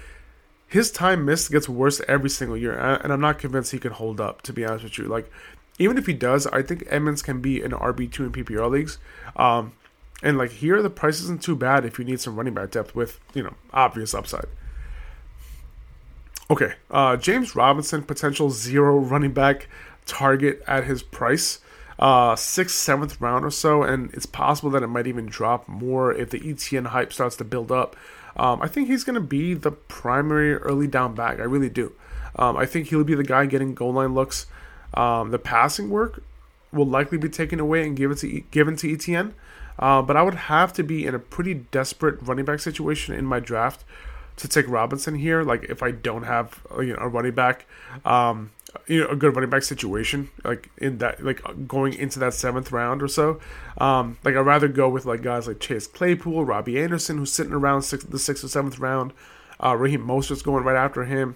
his 0.67 0.91
time 0.91 1.25
missed 1.25 1.51
gets 1.51 1.67
worse 1.67 2.01
every 2.07 2.29
single 2.29 2.57
year, 2.57 2.77
and 2.77 3.11
I'm 3.11 3.21
not 3.21 3.37
convinced 3.37 3.71
he 3.71 3.79
can 3.79 3.91
hold 3.91 4.21
up. 4.21 4.41
To 4.43 4.53
be 4.53 4.65
honest 4.65 4.85
with 4.85 4.97
you, 4.97 5.05
like, 5.05 5.29
even 5.77 5.97
if 5.97 6.05
he 6.05 6.13
does, 6.13 6.47
I 6.47 6.61
think 6.61 6.85
Edmonds 6.87 7.21
can 7.21 7.41
be 7.41 7.61
an 7.61 7.71
RB 7.71 8.11
two 8.11 8.23
in 8.23 8.31
PPR 8.31 8.69
leagues. 8.69 8.97
Um, 9.35 9.73
and 10.21 10.37
like 10.37 10.51
here, 10.51 10.81
the 10.81 10.89
price 10.89 11.19
isn't 11.19 11.43
too 11.43 11.55
bad 11.55 11.85
if 11.85 11.99
you 11.99 12.05
need 12.05 12.21
some 12.21 12.37
running 12.37 12.53
back 12.53 12.71
depth 12.71 12.95
with 12.95 13.19
you 13.33 13.43
know 13.43 13.53
obvious 13.73 14.13
upside. 14.13 14.45
Okay, 16.51 16.73
uh, 16.91 17.15
James 17.17 17.55
Robinson, 17.55 18.03
potential 18.03 18.49
zero 18.51 18.97
running 18.97 19.31
back 19.31 19.67
target 20.05 20.61
at 20.67 20.83
his 20.83 21.01
price. 21.01 21.59
uh, 21.99 22.35
sixth, 22.35 22.75
seventh 22.75 23.19
round 23.21 23.45
or 23.45 23.51
so, 23.51 23.83
and 23.83 24.13
it's 24.13 24.25
possible 24.25 24.69
that 24.71 24.83
it 24.83 24.87
might 24.87 25.07
even 25.07 25.25
drop 25.25 25.67
more 25.67 26.13
if 26.13 26.29
the 26.29 26.49
Etienne 26.49 26.85
hype 26.85 27.13
starts 27.13 27.35
to 27.37 27.43
build 27.43 27.71
up. 27.71 27.95
Um, 28.35 28.61
I 28.61 28.67
think 28.67 28.87
he's 28.87 29.03
going 29.03 29.15
to 29.15 29.21
be 29.21 29.53
the 29.53 29.71
primary 29.71 30.55
early 30.55 30.87
down 30.87 31.13
back. 31.13 31.39
I 31.39 31.43
really 31.43 31.69
do. 31.69 31.93
Um, 32.35 32.57
I 32.57 32.65
think 32.65 32.87
he'll 32.87 33.03
be 33.03 33.15
the 33.15 33.23
guy 33.23 33.45
getting 33.45 33.75
goal 33.75 33.93
line 33.93 34.15
looks. 34.15 34.47
Um, 34.95 35.31
the 35.31 35.39
passing 35.39 35.89
work 35.89 36.23
will 36.71 36.87
likely 36.87 37.17
be 37.17 37.29
taken 37.29 37.59
away 37.59 37.85
and 37.85 37.95
given 37.95 38.17
to 38.17 38.41
given 38.51 38.75
to 38.77 38.91
Etienne. 38.91 39.35
Uh, 39.77 40.01
but 40.01 40.17
I 40.17 40.23
would 40.23 40.35
have 40.35 40.73
to 40.73 40.83
be 40.83 41.05
in 41.05 41.15
a 41.15 41.19
pretty 41.19 41.53
desperate 41.53 42.21
running 42.21 42.45
back 42.45 42.59
situation 42.59 43.15
in 43.15 43.25
my 43.25 43.39
draft 43.39 43.83
to 44.37 44.47
take 44.47 44.67
Robinson 44.67 45.15
here. 45.15 45.43
Like 45.43 45.65
if 45.65 45.83
I 45.83 45.91
don't 45.91 46.23
have 46.23 46.59
you 46.77 46.93
know, 46.93 46.99
a 46.99 47.07
running 47.07 47.33
back, 47.33 47.65
um, 48.05 48.51
you 48.87 49.01
know, 49.01 49.09
a 49.09 49.15
good 49.15 49.35
running 49.35 49.49
back 49.49 49.63
situation, 49.63 50.29
like 50.43 50.69
in 50.77 50.97
that, 50.99 51.23
like 51.23 51.41
going 51.67 51.93
into 51.93 52.19
that 52.19 52.33
seventh 52.33 52.71
round 52.71 53.01
or 53.03 53.07
so. 53.07 53.39
Um, 53.77 54.17
like 54.23 54.35
I'd 54.35 54.39
rather 54.41 54.67
go 54.67 54.89
with 54.89 55.05
like 55.05 55.21
guys 55.21 55.47
like 55.47 55.59
Chase 55.59 55.87
Claypool, 55.87 56.45
Robbie 56.45 56.79
Anderson, 56.79 57.17
who's 57.17 57.31
sitting 57.31 57.53
around 57.53 57.83
six, 57.83 58.03
the 58.03 58.19
sixth 58.19 58.43
or 58.43 58.47
seventh 58.47 58.79
round. 58.79 59.13
Uh, 59.63 59.75
Raheem 59.75 60.05
Mostert's 60.05 60.41
going 60.41 60.63
right 60.63 60.75
after 60.75 61.05
him. 61.05 61.35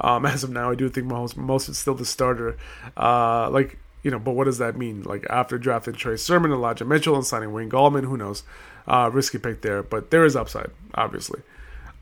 Um, 0.00 0.26
as 0.26 0.44
of 0.44 0.50
now, 0.50 0.70
I 0.70 0.74
do 0.74 0.88
think 0.88 1.06
most 1.06 1.36
most 1.36 1.68
is 1.68 1.78
still 1.78 1.94
the 1.94 2.04
starter. 2.04 2.56
Uh, 2.96 3.50
like 3.50 3.78
you 4.02 4.10
know, 4.10 4.18
but 4.18 4.32
what 4.32 4.44
does 4.44 4.58
that 4.58 4.76
mean? 4.76 5.02
Like 5.02 5.26
after 5.28 5.58
drafting 5.58 5.94
Trey 5.94 6.16
Sermon, 6.16 6.52
Elijah 6.52 6.84
Mitchell, 6.84 7.16
and 7.16 7.26
signing 7.26 7.52
Wayne 7.52 7.70
Gallman, 7.70 8.04
who 8.04 8.16
knows? 8.16 8.42
Uh, 8.86 9.10
risky 9.12 9.38
pick 9.38 9.60
there, 9.60 9.82
but 9.82 10.10
there 10.10 10.24
is 10.24 10.36
upside, 10.36 10.70
obviously. 10.94 11.42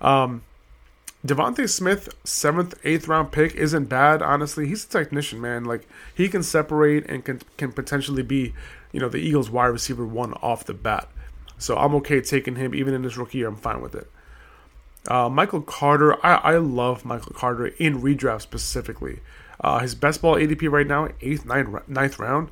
Um, 0.00 0.42
DeVonta 1.26 1.68
Smith, 1.68 2.14
seventh, 2.24 2.74
eighth 2.84 3.08
round 3.08 3.32
pick, 3.32 3.54
isn't 3.54 3.86
bad. 3.86 4.22
Honestly, 4.22 4.68
he's 4.68 4.84
a 4.84 4.88
technician, 4.88 5.40
man. 5.40 5.64
Like 5.64 5.88
he 6.14 6.28
can 6.28 6.42
separate 6.42 7.06
and 7.06 7.24
can 7.24 7.40
can 7.56 7.72
potentially 7.72 8.22
be, 8.22 8.54
you 8.92 9.00
know, 9.00 9.08
the 9.08 9.18
Eagles' 9.18 9.50
wide 9.50 9.66
receiver 9.66 10.06
one 10.06 10.34
off 10.34 10.64
the 10.64 10.74
bat. 10.74 11.08
So 11.58 11.76
I'm 11.76 11.94
okay 11.96 12.20
taking 12.20 12.56
him 12.56 12.74
even 12.74 12.94
in 12.94 13.02
his 13.02 13.16
rookie 13.16 13.38
year. 13.38 13.48
I'm 13.48 13.56
fine 13.56 13.80
with 13.80 13.94
it. 13.94 14.10
Uh, 15.08 15.28
Michael 15.28 15.62
Carter, 15.62 16.14
I, 16.24 16.34
I 16.34 16.56
love 16.58 17.04
Michael 17.04 17.32
Carter 17.32 17.68
in 17.78 18.02
redraft 18.02 18.42
specifically. 18.42 19.20
Uh, 19.60 19.78
his 19.78 19.94
best 19.94 20.20
ball 20.20 20.34
ADP 20.34 20.70
right 20.70 20.86
now, 20.86 21.08
eighth, 21.20 21.46
ninth, 21.46 21.88
ninth 21.88 22.18
round. 22.18 22.50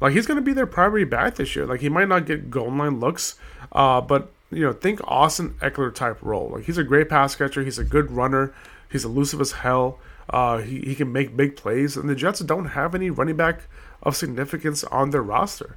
Like 0.00 0.12
he's 0.12 0.26
going 0.26 0.36
to 0.36 0.42
be 0.42 0.52
their 0.52 0.66
primary 0.66 1.04
back 1.04 1.36
this 1.36 1.54
year. 1.54 1.64
Like 1.64 1.80
he 1.80 1.88
might 1.88 2.08
not 2.08 2.26
get 2.26 2.50
goal 2.50 2.70
line 2.72 3.00
looks, 3.00 3.36
uh, 3.70 4.00
but 4.00 4.32
you 4.52 4.64
know, 4.64 4.72
think 4.72 5.00
Austin 5.04 5.54
Ekeler 5.60 5.94
type 5.94 6.18
role. 6.22 6.50
Like 6.54 6.64
he's 6.64 6.78
a 6.78 6.84
great 6.84 7.08
pass 7.08 7.34
catcher. 7.34 7.62
He's 7.62 7.78
a 7.78 7.84
good 7.84 8.10
runner. 8.10 8.54
He's 8.90 9.04
elusive 9.04 9.40
as 9.40 9.52
hell. 9.52 9.98
Uh, 10.30 10.58
he, 10.58 10.80
he 10.80 10.94
can 10.94 11.12
make 11.12 11.36
big 11.36 11.56
plays, 11.56 11.96
and 11.96 12.08
the 12.08 12.14
Jets 12.14 12.40
don't 12.40 12.66
have 12.66 12.94
any 12.94 13.10
running 13.10 13.36
back 13.36 13.62
of 14.02 14.16
significance 14.16 14.84
on 14.84 15.10
their 15.10 15.22
roster. 15.22 15.76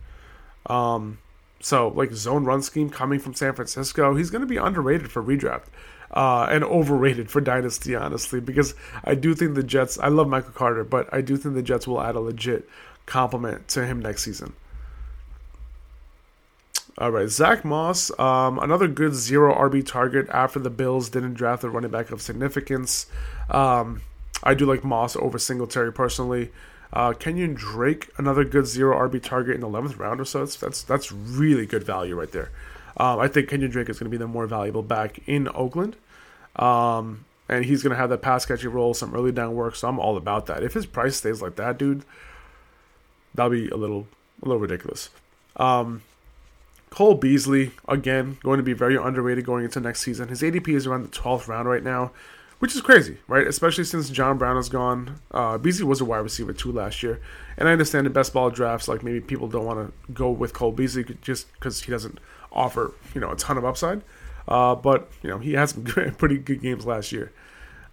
Um, 0.68 1.20
so 1.60 1.88
like 1.88 2.12
zone 2.14 2.46
run 2.46 2.62
scheme 2.62 2.90
coming 2.90 3.20
from 3.20 3.34
San 3.34 3.54
Francisco, 3.54 4.16
he's 4.16 4.30
going 4.30 4.42
to 4.42 4.48
be 4.48 4.58
underrated 4.58 5.12
for 5.12 5.24
redraft 5.24 5.66
uh, 6.12 6.48
and 6.50 6.64
overrated 6.64 7.30
for 7.30 7.42
dynasty, 7.42 7.96
honestly, 7.96 8.40
because 8.40 8.76
I 9.04 9.16
do 9.16 9.34
think 9.34 9.56
the 9.56 9.64
Jets. 9.64 9.98
I 10.00 10.08
love 10.08 10.28
Michael 10.28 10.52
Carter, 10.52 10.84
but 10.84 11.12
I 11.14 11.22
do 11.22 11.38
think 11.38 11.56
the 11.56 11.64
Jets 11.64 11.88
will 11.88 12.02
add 12.02 12.16
a 12.16 12.20
legit 12.20 12.70
compliment 13.06 13.68
to 13.70 13.86
him 13.86 14.00
next 14.00 14.24
season. 14.24 14.54
All 16.98 17.12
right, 17.12 17.28
Zach 17.28 17.66
Moss, 17.66 18.10
um, 18.18 18.58
another 18.58 18.88
good 18.88 19.14
zero 19.16 19.54
RB 19.54 19.86
target 19.86 20.30
after 20.30 20.60
the 20.60 20.70
Bills 20.70 21.10
didn't 21.10 21.34
draft 21.34 21.66
a 21.66 21.70
running 21.70 21.92
back 21.92 22.10
of 22.10 22.22
significance. 22.22 23.08
Um, 23.50 24.02
I 24.44 24.54
do 24.54 24.66
like 24.66 24.86
Moss 24.86 25.18
over 25.18 25.38
Singletary 25.38 25.92
personally. 25.92 26.52
Uh, 26.94 27.12
Kenyon 27.12 27.54
Drake, 27.54 28.10
another 28.18 28.46
good 28.46 28.66
zero 28.66 28.98
RB 29.10 29.22
target 29.22 29.56
in 29.56 29.62
the 29.62 29.68
eleventh 29.68 29.98
round 29.98 30.22
or 30.22 30.26
so. 30.26 30.40
That's 30.40 30.56
that's, 30.56 30.84
that's 30.84 31.12
really 31.12 31.66
good 31.66 31.84
value 31.84 32.16
right 32.16 32.32
there. 32.32 32.52
Um, 32.96 33.20
I 33.20 33.28
think 33.28 33.50
Kenyon 33.50 33.72
Drake 33.72 33.90
is 33.90 34.00
going 34.00 34.10
to 34.10 34.18
be 34.18 34.18
the 34.18 34.28
more 34.28 34.48
valuable 34.48 34.84
back 34.84 35.20
in 35.28 35.50
Oakland. 35.54 35.98
Um, 36.56 37.26
and 37.50 37.66
he's 37.66 37.84
going 37.84 37.92
to 37.92 37.98
have 37.98 38.10
that 38.10 38.22
pass 38.22 38.46
catching 38.46 38.72
role, 38.72 38.94
some 38.94 39.14
early 39.14 39.34
down 39.34 39.54
work. 39.54 39.76
So 39.76 39.90
I'm 39.90 40.00
all 40.00 40.16
about 40.16 40.46
that. 40.46 40.64
If 40.64 40.74
his 40.74 40.86
price 40.86 41.18
stays 41.18 41.42
like 41.42 41.58
that, 41.58 41.78
dude, 41.78 42.06
that'll 43.34 43.52
be 43.52 43.68
a 43.68 43.76
little 43.76 44.08
a 44.42 44.48
little 44.48 44.62
ridiculous. 44.62 45.10
Um, 45.58 46.02
Cole 46.96 47.16
Beasley, 47.16 47.72
again, 47.90 48.38
going 48.42 48.56
to 48.56 48.64
be 48.64 48.72
very 48.72 48.96
underrated 48.96 49.46
going 49.46 49.66
into 49.66 49.82
next 49.82 50.02
season. 50.02 50.30
His 50.30 50.42
ADP 50.42 50.70
is 50.70 50.88
around 50.88 51.04
the 51.04 51.10
12th 51.10 51.50
round 51.50 51.68
right 51.68 51.84
now, 51.84 52.14
which 52.60 52.74
is 52.74 52.80
crazy, 52.80 53.18
right? 53.28 53.46
Especially 53.46 53.84
since 53.84 54.10
John 54.10 54.38
Brown 54.38 54.56
is 54.56 54.70
gone. 54.70 55.20
Uh, 55.30 55.58
Beasley 55.58 55.84
was 55.84 56.00
a 56.00 56.06
wide 56.06 56.20
receiver 56.20 56.54
too 56.54 56.72
last 56.72 57.04
year. 57.04 57.20
And 57.58 57.68
I 57.68 57.74
understand 57.74 58.08
in 58.08 58.14
best 58.14 58.32
ball 58.32 58.50
drafts, 58.50 58.88
like 58.88 59.04
maybe 59.04 59.20
people 59.20 59.50
don't 59.50 59.66
want 59.66 59.86
to 59.86 60.14
go 60.14 60.32
with 60.32 60.54
Cole 60.54 60.72
Beasley 60.72 61.04
just 61.22 61.52
because 61.56 61.82
he 61.82 61.92
doesn't 61.92 62.18
offer, 62.54 62.94
you 63.14 63.20
know, 63.20 63.32
a 63.32 63.36
ton 63.36 63.58
of 63.58 63.66
upside. 63.66 64.02
Uh, 64.48 64.74
but 64.74 65.12
you 65.22 65.30
know 65.30 65.40
he 65.40 65.54
had 65.54 65.70
some 65.70 65.84
pretty 66.18 66.38
good 66.38 66.62
games 66.62 66.86
last 66.86 67.12
year. 67.12 67.34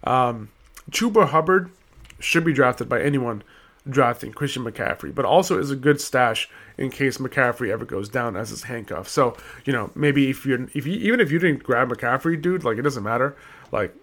Um, 0.05 0.49
Chuba 0.91 1.27
Hubbard 1.27 1.71
should 2.19 2.45
be 2.45 2.53
drafted 2.53 2.87
by 2.87 3.01
anyone 3.01 3.43
drafting 3.89 4.31
Christian 4.31 4.63
McCaffrey, 4.63 5.13
but 5.13 5.25
also 5.25 5.59
is 5.59 5.71
a 5.71 5.75
good 5.75 5.99
stash 5.99 6.49
in 6.77 6.89
case 6.89 7.17
McCaffrey 7.17 7.69
ever 7.69 7.85
goes 7.85 8.09
down 8.09 8.35
as 8.35 8.49
his 8.49 8.63
handcuff. 8.63 9.07
So 9.07 9.35
you 9.65 9.73
know 9.73 9.91
maybe 9.95 10.29
if 10.29 10.45
you're 10.45 10.63
if 10.73 10.85
you 10.85 10.93
even 10.93 11.19
if 11.19 11.31
you 11.31 11.39
didn't 11.39 11.63
grab 11.63 11.89
McCaffrey, 11.89 12.41
dude, 12.41 12.63
like 12.63 12.77
it 12.77 12.83
doesn't 12.83 13.03
matter. 13.03 13.35
Like 13.71 13.95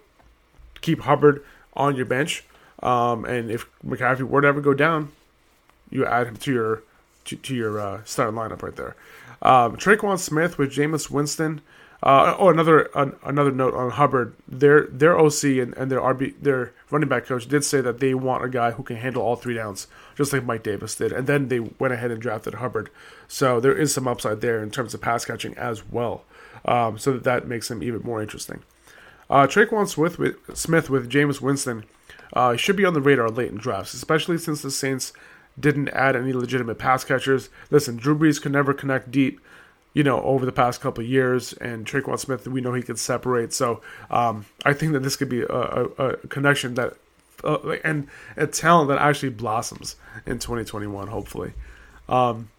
keep 0.81 1.01
Hubbard 1.01 1.45
on 1.75 1.97
your 1.97 2.07
bench, 2.07 2.45
um, 2.83 3.25
and 3.25 3.51
if 3.51 3.67
McCaffrey 3.85 4.23
were 4.23 4.43
to 4.43 4.49
ever 4.49 4.61
go 4.61 4.75
down, 4.75 5.13
you 5.91 6.05
add 6.07 6.27
him 6.27 6.37
to 6.37 6.53
your 6.53 6.83
to, 7.27 7.37
to 7.37 7.55
your 7.55 7.81
uh, 7.81 8.01
starting 8.05 8.37
lineup 8.37 8.63
right 8.63 8.77
there. 8.77 8.97
Um, 9.43 9.77
Tre'Quan 9.77 10.19
Smith 10.19 10.59
with 10.59 10.73
Jameis 10.73 11.11
Winston. 11.11 11.63
Uh, 12.03 12.35
oh, 12.39 12.49
another 12.49 12.89
another 13.25 13.51
note 13.51 13.75
on 13.75 13.91
Hubbard. 13.91 14.35
Their 14.49 14.87
their 14.87 15.19
OC 15.19 15.45
and, 15.45 15.77
and 15.77 15.91
their 15.91 16.01
RB 16.01 16.35
their 16.41 16.73
running 16.91 17.09
back 17.09 17.27
coach 17.27 17.47
did 17.47 17.63
say 17.63 17.83
that 17.83 18.01
they 18.01 18.15
want 18.15 18.45
a 18.45 18.49
guy 18.49 18.71
who 18.71 18.83
can 18.83 18.97
handle 18.97 19.23
all 19.23 19.37
three 19.37 19.55
downs, 19.55 19.87
just 20.17 20.33
like 20.33 20.45
Mike 20.45 20.63
Davis 20.63 20.95
did. 20.95 21.13
And 21.13 21.27
then 21.27 21.49
they 21.49 21.61
went 21.61 21.93
ahead 21.93 22.11
and 22.11 22.21
drafted 22.21 22.55
Hubbard. 22.55 22.91
So 23.29 23.61
there 23.61 23.77
is 23.77 23.93
some 23.93 24.09
upside 24.09 24.41
there 24.41 24.63
in 24.63 24.71
terms 24.71 24.95
of 24.95 25.03
pass 25.03 25.27
catching 25.27 25.57
as 25.59 25.87
well. 25.87 26.25
Um, 26.65 26.99
so 26.99 27.13
that, 27.13 27.25
that 27.25 27.47
makes 27.47 27.71
him 27.71 27.83
even 27.83 28.03
more 28.03 28.23
interesting. 28.23 28.63
Uh, 29.29 29.47
Tre'Quan 29.47 29.89
Smith 29.89 30.19
with 30.19 30.37
Smith 30.57 30.89
with 30.89 31.11
Jameis 31.11 31.41
Winston 31.41 31.85
uh, 32.33 32.57
should 32.57 32.77
be 32.77 32.85
on 32.85 32.95
the 32.95 33.01
radar 33.01 33.29
late 33.29 33.51
in 33.51 33.59
drafts, 33.59 33.93
especially 33.93 34.39
since 34.39 34.63
the 34.63 34.71
Saints 34.71 35.13
didn't 35.59 35.89
add 35.91 36.17
any 36.17 36.33
legitimate 36.33 36.79
pass 36.79 37.05
catchers. 37.05 37.51
Listen, 37.71 37.97
Drew 37.97 38.19
Brees 38.19 38.41
could 38.41 38.53
never 38.53 38.73
connect 38.73 39.11
deep 39.11 39.41
you 39.93 40.03
know, 40.03 40.21
over 40.23 40.47
the 40.47 40.53
past 40.53 40.81
couple 40.81 41.03
years. 41.05 41.53
And 41.55 41.87
Tre'Quan 41.87 42.19
Smith, 42.19 42.47
we 42.47 42.61
know 42.61 42.75
he 42.75 42.83
can 42.83 42.97
separate. 42.97 43.53
So 43.53 43.81
um, 44.11 44.47
I 44.65 44.73
think 44.73 44.93
that 44.93 45.01
this 45.01 45.17
could 45.17 45.29
be 45.29 45.43
a, 45.43 45.47
a, 45.47 45.85
a 45.85 46.17
connection 46.29 46.75
that 46.75 46.97
uh, 47.43 47.77
and 47.85 48.07
a 48.37 48.47
talent 48.47 48.89
that 48.89 48.99
actually 48.99 49.31
blossoms 49.31 49.97
in 50.27 50.39
2021, 50.39 51.09
hopefully. 51.09 51.55
Um, 52.09 52.51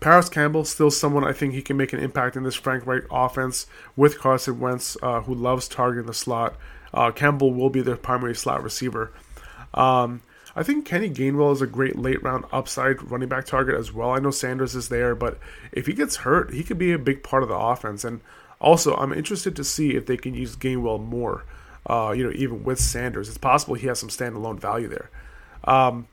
Parris 0.00 0.28
Campbell, 0.28 0.64
still 0.64 0.90
someone 0.90 1.24
I 1.24 1.32
think 1.32 1.54
he 1.54 1.62
can 1.62 1.76
make 1.76 1.92
an 1.92 2.00
impact 2.00 2.36
in 2.36 2.42
this 2.42 2.56
Frank 2.56 2.86
Reich 2.86 3.04
offense 3.10 3.66
with 3.96 4.18
Carson 4.18 4.58
Wentz, 4.58 4.96
uh, 5.02 5.20
who 5.20 5.34
loves 5.34 5.68
targeting 5.68 6.06
the 6.06 6.14
slot. 6.14 6.56
Uh, 6.92 7.10
Campbell 7.12 7.54
will 7.54 7.70
be 7.70 7.80
their 7.80 7.96
primary 7.96 8.34
slot 8.34 8.62
receiver. 8.62 9.12
Um, 9.74 10.20
I 10.54 10.62
think 10.62 10.84
Kenny 10.84 11.08
Gainwell 11.08 11.52
is 11.52 11.62
a 11.62 11.66
great 11.66 11.98
late 11.98 12.22
round 12.22 12.44
upside 12.52 13.10
running 13.10 13.28
back 13.28 13.46
target 13.46 13.74
as 13.74 13.92
well. 13.92 14.10
I 14.10 14.18
know 14.18 14.30
Sanders 14.30 14.74
is 14.74 14.88
there, 14.88 15.14
but 15.14 15.38
if 15.72 15.86
he 15.86 15.92
gets 15.94 16.16
hurt, 16.16 16.52
he 16.52 16.62
could 16.62 16.78
be 16.78 16.92
a 16.92 16.98
big 16.98 17.22
part 17.22 17.42
of 17.42 17.48
the 17.48 17.56
offense. 17.56 18.04
And 18.04 18.20
also, 18.60 18.94
I'm 18.96 19.12
interested 19.12 19.56
to 19.56 19.64
see 19.64 19.94
if 19.96 20.06
they 20.06 20.16
can 20.16 20.34
use 20.34 20.56
Gainwell 20.56 21.02
more. 21.02 21.44
Uh, 21.84 22.14
you 22.16 22.22
know, 22.22 22.32
even 22.34 22.62
with 22.62 22.78
Sanders, 22.78 23.28
it's 23.28 23.38
possible 23.38 23.74
he 23.74 23.88
has 23.88 23.98
some 23.98 24.08
standalone 24.08 24.60
value 24.60 24.88
there. 24.88 25.10
Um, 25.64 26.06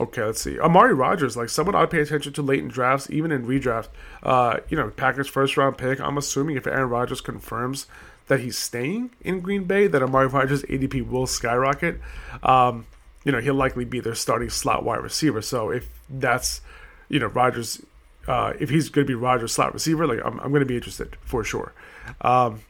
okay, 0.00 0.24
let's 0.24 0.40
see. 0.40 0.58
Amari 0.58 0.94
Rodgers, 0.94 1.36
like 1.36 1.48
someone 1.48 1.74
I'd 1.74 1.90
pay 1.90 2.00
attention 2.00 2.32
to 2.32 2.42
late 2.42 2.60
in 2.60 2.68
drafts, 2.68 3.08
even 3.10 3.30
in 3.30 3.46
redraft. 3.46 3.88
Uh, 4.22 4.58
you 4.68 4.76
know, 4.76 4.90
Packers 4.90 5.28
first 5.28 5.56
round 5.56 5.78
pick. 5.78 6.00
I'm 6.00 6.18
assuming 6.18 6.56
if 6.56 6.66
Aaron 6.66 6.88
Rodgers 6.88 7.20
confirms 7.20 7.86
that 8.26 8.40
he's 8.40 8.58
staying 8.58 9.10
in 9.20 9.40
Green 9.40 9.64
Bay, 9.64 9.86
that 9.86 10.02
Amari 10.02 10.26
Rodgers' 10.26 10.62
ADP 10.64 11.08
will 11.08 11.28
skyrocket. 11.28 12.00
Um, 12.42 12.86
you 13.26 13.32
know, 13.32 13.40
he'll 13.40 13.54
likely 13.54 13.84
be 13.84 13.98
their 13.98 14.14
starting 14.14 14.48
slot 14.48 14.84
wide 14.84 15.02
receiver. 15.02 15.42
So 15.42 15.70
if 15.70 15.90
that's, 16.08 16.60
you 17.08 17.18
know, 17.18 17.26
Rodgers, 17.26 17.82
uh, 18.28 18.52
if 18.60 18.70
he's 18.70 18.88
going 18.88 19.04
to 19.04 19.10
be 19.10 19.16
Rodgers 19.16 19.52
slot 19.52 19.74
receiver, 19.74 20.06
like 20.06 20.20
I'm, 20.24 20.38
I'm 20.38 20.50
going 20.50 20.60
to 20.60 20.66
be 20.66 20.76
interested 20.76 21.16
for 21.22 21.42
sure. 21.42 21.72
Um, 22.20 22.60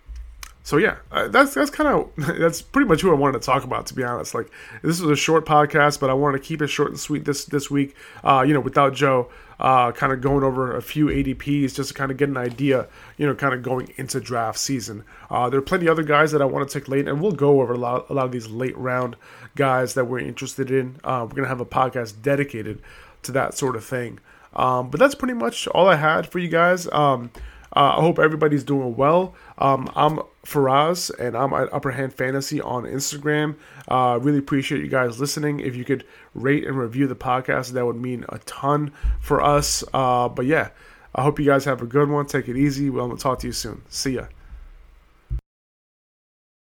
so 0.66 0.78
yeah, 0.78 0.96
uh, 1.12 1.28
that's 1.28 1.54
that's 1.54 1.70
kind 1.70 1.88
of 1.88 2.10
that's 2.40 2.60
pretty 2.60 2.88
much 2.88 3.00
who 3.00 3.12
I 3.12 3.14
wanted 3.14 3.40
to 3.40 3.46
talk 3.46 3.62
about. 3.62 3.86
To 3.86 3.94
be 3.94 4.02
honest, 4.02 4.34
like 4.34 4.50
this 4.82 5.00
was 5.00 5.08
a 5.08 5.14
short 5.14 5.46
podcast, 5.46 6.00
but 6.00 6.10
I 6.10 6.14
wanted 6.14 6.38
to 6.38 6.44
keep 6.44 6.60
it 6.60 6.66
short 6.66 6.90
and 6.90 6.98
sweet 6.98 7.24
this 7.24 7.44
this 7.44 7.70
week. 7.70 7.94
Uh, 8.24 8.44
you 8.44 8.52
know, 8.52 8.58
without 8.58 8.92
Joe, 8.92 9.30
uh, 9.60 9.92
kind 9.92 10.12
of 10.12 10.20
going 10.20 10.42
over 10.42 10.76
a 10.76 10.82
few 10.82 11.06
ADPs 11.06 11.76
just 11.76 11.90
to 11.90 11.94
kind 11.94 12.10
of 12.10 12.16
get 12.16 12.28
an 12.28 12.36
idea. 12.36 12.88
You 13.16 13.28
know, 13.28 13.34
kind 13.36 13.54
of 13.54 13.62
going 13.62 13.94
into 13.96 14.18
draft 14.18 14.58
season. 14.58 15.04
Uh, 15.30 15.48
there 15.48 15.60
are 15.60 15.62
plenty 15.62 15.86
of 15.86 15.92
other 15.92 16.02
guys 16.02 16.32
that 16.32 16.42
I 16.42 16.46
want 16.46 16.68
to 16.68 16.80
take 16.80 16.88
late, 16.88 17.06
and 17.06 17.20
we'll 17.20 17.30
go 17.30 17.60
over 17.60 17.74
a 17.74 17.78
lot 17.78 18.10
a 18.10 18.12
lot 18.12 18.24
of 18.24 18.32
these 18.32 18.48
late 18.48 18.76
round 18.76 19.14
guys 19.54 19.94
that 19.94 20.06
we're 20.06 20.18
interested 20.18 20.72
in. 20.72 20.96
Uh, 21.04 21.28
we're 21.28 21.36
gonna 21.36 21.46
have 21.46 21.60
a 21.60 21.64
podcast 21.64 22.22
dedicated 22.22 22.82
to 23.22 23.30
that 23.30 23.56
sort 23.56 23.76
of 23.76 23.84
thing. 23.84 24.18
Um, 24.56 24.90
but 24.90 24.98
that's 24.98 25.14
pretty 25.14 25.34
much 25.34 25.68
all 25.68 25.88
I 25.88 25.94
had 25.94 26.26
for 26.26 26.40
you 26.40 26.48
guys. 26.48 26.88
Um, 26.88 27.30
uh, 27.76 27.94
I 27.98 28.00
hope 28.00 28.18
everybody's 28.18 28.64
doing 28.64 28.96
well. 28.96 29.34
Um, 29.58 29.92
I'm 29.94 30.20
Faraz, 30.46 31.10
and 31.18 31.36
I'm 31.36 31.52
at 31.52 31.72
Upper 31.72 31.90
Hand 31.90 32.14
Fantasy 32.14 32.60
on 32.60 32.84
Instagram. 32.84 33.56
Uh, 33.88 34.18
really 34.22 34.38
appreciate 34.38 34.80
you 34.80 34.88
guys 34.88 35.18
listening. 35.18 35.60
If 35.60 35.74
you 35.74 35.84
could 35.84 36.04
rate 36.34 36.64
and 36.66 36.78
review 36.78 37.06
the 37.06 37.16
podcast, 37.16 37.72
that 37.72 37.84
would 37.84 37.96
mean 37.96 38.24
a 38.28 38.38
ton 38.38 38.92
for 39.20 39.42
us. 39.42 39.82
Uh, 39.92 40.28
but 40.28 40.46
yeah, 40.46 40.70
I 41.14 41.22
hope 41.22 41.38
you 41.38 41.46
guys 41.46 41.64
have 41.64 41.82
a 41.82 41.86
good 41.86 42.08
one. 42.08 42.26
Take 42.26 42.48
it 42.48 42.56
easy. 42.56 42.90
We'll 42.90 43.16
talk 43.16 43.40
to 43.40 43.46
you 43.48 43.52
soon. 43.52 43.82
See 43.88 44.12
ya. 44.12 44.26